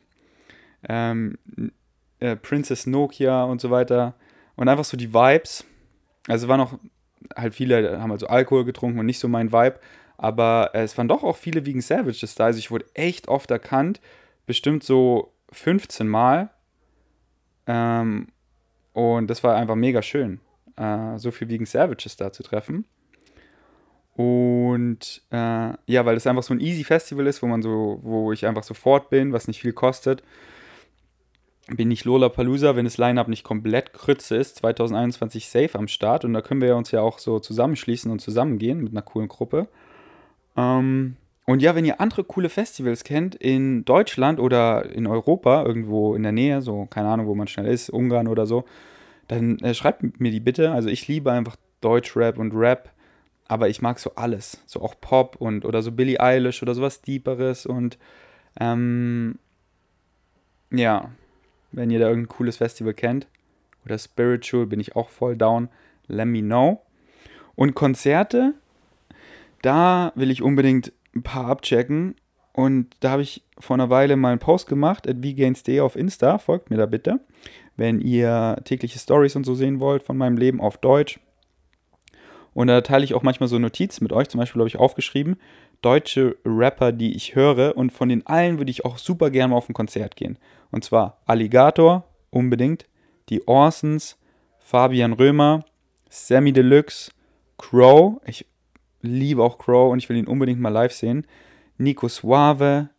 [0.88, 1.38] ähm,
[2.20, 4.16] äh, Princess Nokia und so weiter.
[4.56, 5.66] Und einfach so die Vibes.
[6.28, 6.74] Also waren auch
[7.36, 9.80] halt viele, haben halt so Alkohol getrunken und nicht so mein Vibe.
[10.18, 12.46] Aber äh, es waren doch auch viele Vegan Savages da.
[12.46, 14.02] Also ich wurde echt oft erkannt,
[14.46, 16.50] bestimmt so 15 Mal.
[17.68, 18.28] Ähm,
[18.94, 20.42] und das war einfach mega schön,
[20.76, 22.86] äh, so viel Vegan Savages da zu treffen.
[24.16, 28.34] Und äh, ja, weil das einfach so ein easy Festival ist, wo man so, wo
[28.34, 30.22] ich einfach sofort bin, was nicht viel kostet
[31.76, 36.26] bin ich Lollapalooza, wenn das Line-Up nicht komplett krütze ist, 2021 safe am Start.
[36.26, 39.68] Und da können wir uns ja auch so zusammenschließen und zusammengehen mit einer coolen Gruppe.
[40.58, 41.16] Ähm,
[41.46, 46.24] und ja, wenn ihr andere coole Festivals kennt in Deutschland oder in Europa, irgendwo in
[46.24, 48.66] der Nähe, so keine Ahnung, wo man schnell ist, Ungarn oder so,
[49.28, 50.72] dann äh, schreibt mir die bitte.
[50.72, 52.92] Also ich liebe einfach Deutschrap und Rap,
[53.48, 54.62] aber ich mag so alles.
[54.68, 57.98] So auch Pop und oder so Billie Eilish oder sowas Deeperes und
[58.60, 59.40] ähm,
[60.72, 61.10] ja,
[61.72, 63.28] wenn ihr da irgendein cooles Festival kennt
[63.86, 65.70] oder Spiritual, bin ich auch voll down.
[66.08, 66.82] Let me know.
[67.56, 68.54] Und Konzerte,
[69.62, 72.16] da will ich unbedingt ein paar abchecken.
[72.54, 76.38] Und da habe ich vor einer Weile mal einen Post gemacht, at vgainsday auf Insta.
[76.38, 77.20] Folgt mir da bitte,
[77.78, 81.20] wenn ihr tägliche Stories und so sehen wollt von meinem Leben auf Deutsch.
[82.60, 84.28] Und da teile ich auch manchmal so Notizen mit euch.
[84.28, 85.38] Zum Beispiel habe ich aufgeschrieben,
[85.82, 87.78] deutsche Rapper, die ich höre.
[87.78, 90.38] Und von den allen würde ich auch super gerne mal auf ein Konzert gehen.
[90.70, 92.86] Und zwar Alligator, unbedingt,
[93.30, 94.18] die Orsons,
[94.60, 95.64] Fabian Römer,
[96.10, 97.12] Sammy Deluxe,
[97.58, 98.46] Crow, ich
[99.02, 101.26] liebe auch Crow und ich will ihn unbedingt mal live sehen,
[101.78, 102.90] Nico Suave,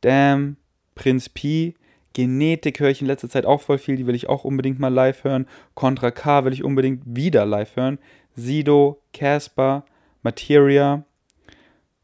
[0.00, 0.56] Damn,
[0.94, 1.74] Prinz P,
[2.12, 4.92] Genetik höre ich in letzter Zeit auch voll viel, die will ich auch unbedingt mal
[4.92, 5.46] live hören.
[5.74, 7.98] Contra K will ich unbedingt wieder live hören.
[8.34, 9.84] Sido, Casper,
[10.22, 11.04] Materia,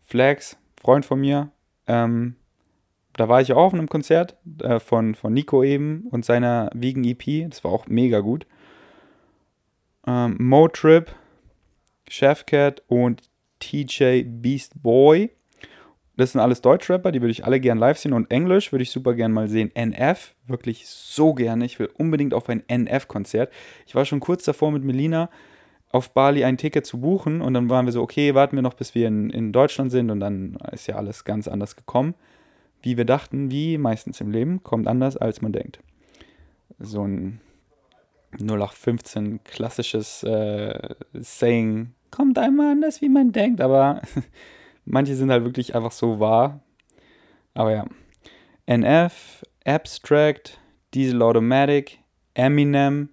[0.03, 1.51] Flags, Freund von mir.
[1.87, 2.37] Ähm,
[3.15, 7.05] da war ich auch auf einem Konzert äh, von, von Nico eben und seiner Vegan
[7.05, 7.51] EP.
[7.51, 8.47] Das war auch mega gut.
[10.07, 11.15] Ähm, Motrip,
[12.09, 15.31] Chefcat und TJ Beast Boy.
[16.17, 18.13] Das sind alles Deutschrapper, die würde ich alle gern live sehen.
[18.13, 19.71] Und Englisch würde ich super gern mal sehen.
[19.75, 21.65] NF, wirklich so gerne.
[21.65, 23.53] Ich will unbedingt auf ein NF-Konzert.
[23.87, 25.31] Ich war schon kurz davor mit Melina
[25.91, 27.41] auf Bali ein Ticket zu buchen.
[27.41, 30.11] Und dann waren wir so, okay, warten wir noch, bis wir in, in Deutschland sind.
[30.11, 32.15] Und dann ist ja alles ganz anders gekommen
[32.83, 35.81] wie wir dachten, wie meistens im Leben, kommt anders, als man denkt.
[36.79, 37.41] So ein
[38.41, 44.03] 0815 klassisches äh, Saying, kommt einmal anders, wie man denkt, aber
[44.85, 46.61] manche sind halt wirklich einfach so wahr.
[47.55, 47.85] Aber ja.
[48.67, 50.61] NF, Abstract,
[50.95, 51.99] Diesel Automatic,
[52.35, 53.09] Eminem,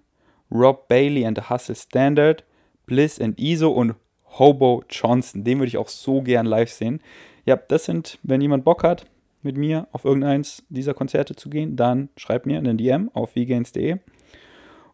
[0.50, 2.44] Rob Bailey and the Hustle Standard,
[2.86, 3.94] Bliss and ISO und
[4.38, 5.44] Hobo Johnson.
[5.44, 7.00] Den würde ich auch so gern live sehen.
[7.44, 9.06] Ja, das sind, wenn jemand Bock hat,
[9.42, 13.98] mit mir auf irgendeins dieser Konzerte zu gehen, dann schreibt mir einen DM auf vgains.de.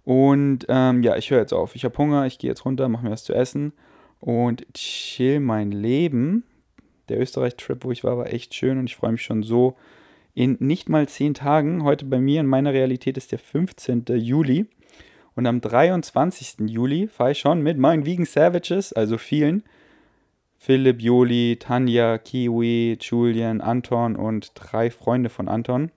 [0.05, 1.75] Und ähm, ja, ich höre jetzt auf.
[1.75, 3.73] Ich habe Hunger, ich gehe jetzt runter, mache mir was zu essen
[4.21, 6.45] und chill mein Leben.
[7.09, 9.77] Der Österreich-Trip, wo ich war, war echt schön und ich freue mich schon so.
[10.35, 14.05] In nicht mal zehn Tagen, heute bei mir in meiner Realität ist der 15.
[14.15, 14.67] Juli.
[15.35, 16.69] Und am 23.
[16.69, 19.65] Juli fahre ich schon mit meinen Vegan Savages, also vielen,
[20.59, 25.91] Philipp, Joli, Tanja, Kiwi, Julian, Anton und drei Freunde von Anton.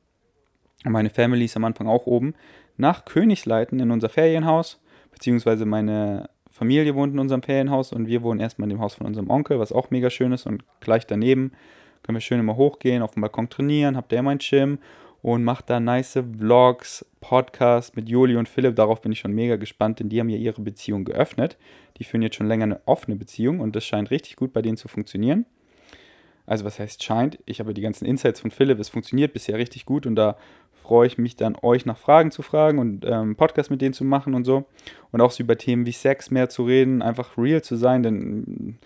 [0.84, 2.34] Meine Family ist am Anfang auch oben.
[2.78, 4.82] Nach Königsleiten in unser Ferienhaus,
[5.12, 9.06] beziehungsweise meine Familie wohnt in unserem Ferienhaus und wir wohnen erstmal in dem Haus von
[9.06, 11.52] unserem Onkel, was auch mega schön ist und gleich daneben
[12.06, 14.78] können wir schön immer hochgehen, auf dem Balkon trainieren, habt ihr mein Gym
[15.26, 18.76] und macht da nice Vlogs, Podcasts mit Joli und Philipp.
[18.76, 21.58] Darauf bin ich schon mega gespannt, denn die haben ja ihre Beziehung geöffnet.
[21.98, 24.78] Die führen jetzt schon länger eine offene Beziehung und das scheint richtig gut bei denen
[24.78, 25.48] zu funktionieren.
[26.46, 27.40] Also was heißt scheint?
[27.48, 30.38] Ich habe die ganzen Insights von Philipp, es funktioniert bisher richtig gut und da
[30.76, 34.04] freue ich mich dann, euch nach Fragen zu fragen und ähm, Podcast mit denen zu
[34.04, 34.66] machen und so.
[35.12, 38.78] Und auch so über Themen wie Sex mehr zu reden, einfach real zu sein, denn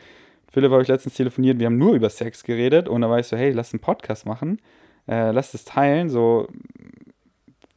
[0.49, 3.27] Philipp habe ich letztens telefoniert, wir haben nur über Sex geredet und da war ich
[3.27, 4.61] so, hey, lass einen Podcast machen
[5.09, 6.09] äh, lasst es teilen.
[6.09, 6.47] So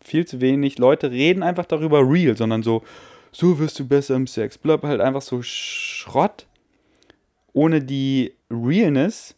[0.01, 2.83] viel zu wenig Leute reden einfach darüber real, sondern so,
[3.31, 4.59] so wirst du besser im Sex.
[4.59, 6.47] Bleib halt einfach so Schrott
[7.53, 9.35] ohne die Realness.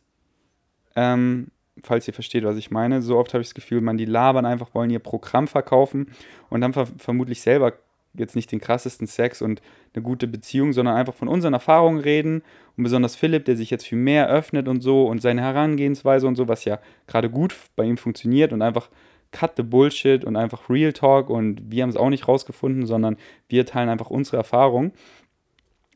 [0.96, 1.48] Ähm,
[1.82, 3.02] falls ihr versteht, was ich meine.
[3.02, 6.08] So oft habe ich das Gefühl, man, die labern einfach, wollen ihr Programm verkaufen
[6.50, 7.72] und haben ver vermutlich selber
[8.16, 9.60] jetzt nicht den krassesten Sex und
[9.94, 12.42] eine gute Beziehung, sondern einfach von unseren Erfahrungen reden
[12.76, 16.36] und besonders Philipp, der sich jetzt viel mehr öffnet und so und seine Herangehensweise und
[16.36, 18.88] so, was ja gerade gut bei ihm funktioniert und einfach
[19.32, 23.16] cut the bullshit und einfach Real Talk und wir haben es auch nicht rausgefunden, sondern
[23.48, 24.92] wir teilen einfach unsere Erfahrung.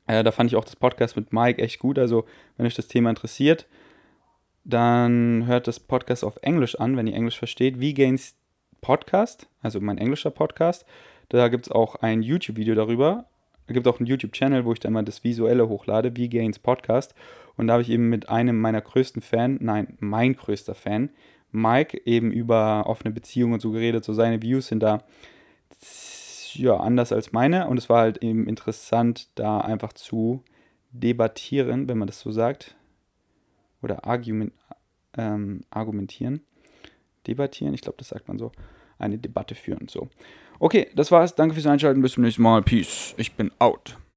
[0.09, 2.25] Äh, da fand ich auch das Podcast mit Mike echt gut, also
[2.57, 3.69] wenn euch das Thema interessiert,
[4.65, 7.81] dann hört das Podcast auf Englisch an, wenn ihr Englisch versteht.
[7.81, 8.37] Wie Gains
[8.81, 10.85] Podcast, also mein englischer Podcast.
[11.29, 13.27] Da gibt es auch ein YouTube-Video darüber.
[13.67, 17.15] Es gibt auch einen YouTube-Channel, wo ich dann mal das Visuelle hochlade, wie Gains Podcast.
[17.57, 21.11] Und da habe ich eben mit einem meiner größten Fan, nein, mein größter Fan,
[21.51, 24.05] Mike, eben über offene Beziehungen und so geredet.
[24.05, 25.03] So seine Views sind da
[26.55, 27.69] ja anders als meine.
[27.69, 30.43] Und es war halt eben interessant, da einfach zu
[30.93, 32.75] debattieren, wenn man das so sagt.
[33.83, 34.53] Oder argument,
[35.17, 36.41] ähm, argumentieren.
[37.27, 38.53] Debattieren, ich glaube, das sagt man so.
[38.99, 39.89] Eine Debatte führen.
[39.89, 40.09] So.
[40.59, 41.35] Okay, das war's.
[41.35, 42.01] Danke fürs Einschalten.
[42.03, 42.63] Bis zum nächsten Mal.
[42.63, 43.15] Peace.
[43.17, 43.99] Ich bin out.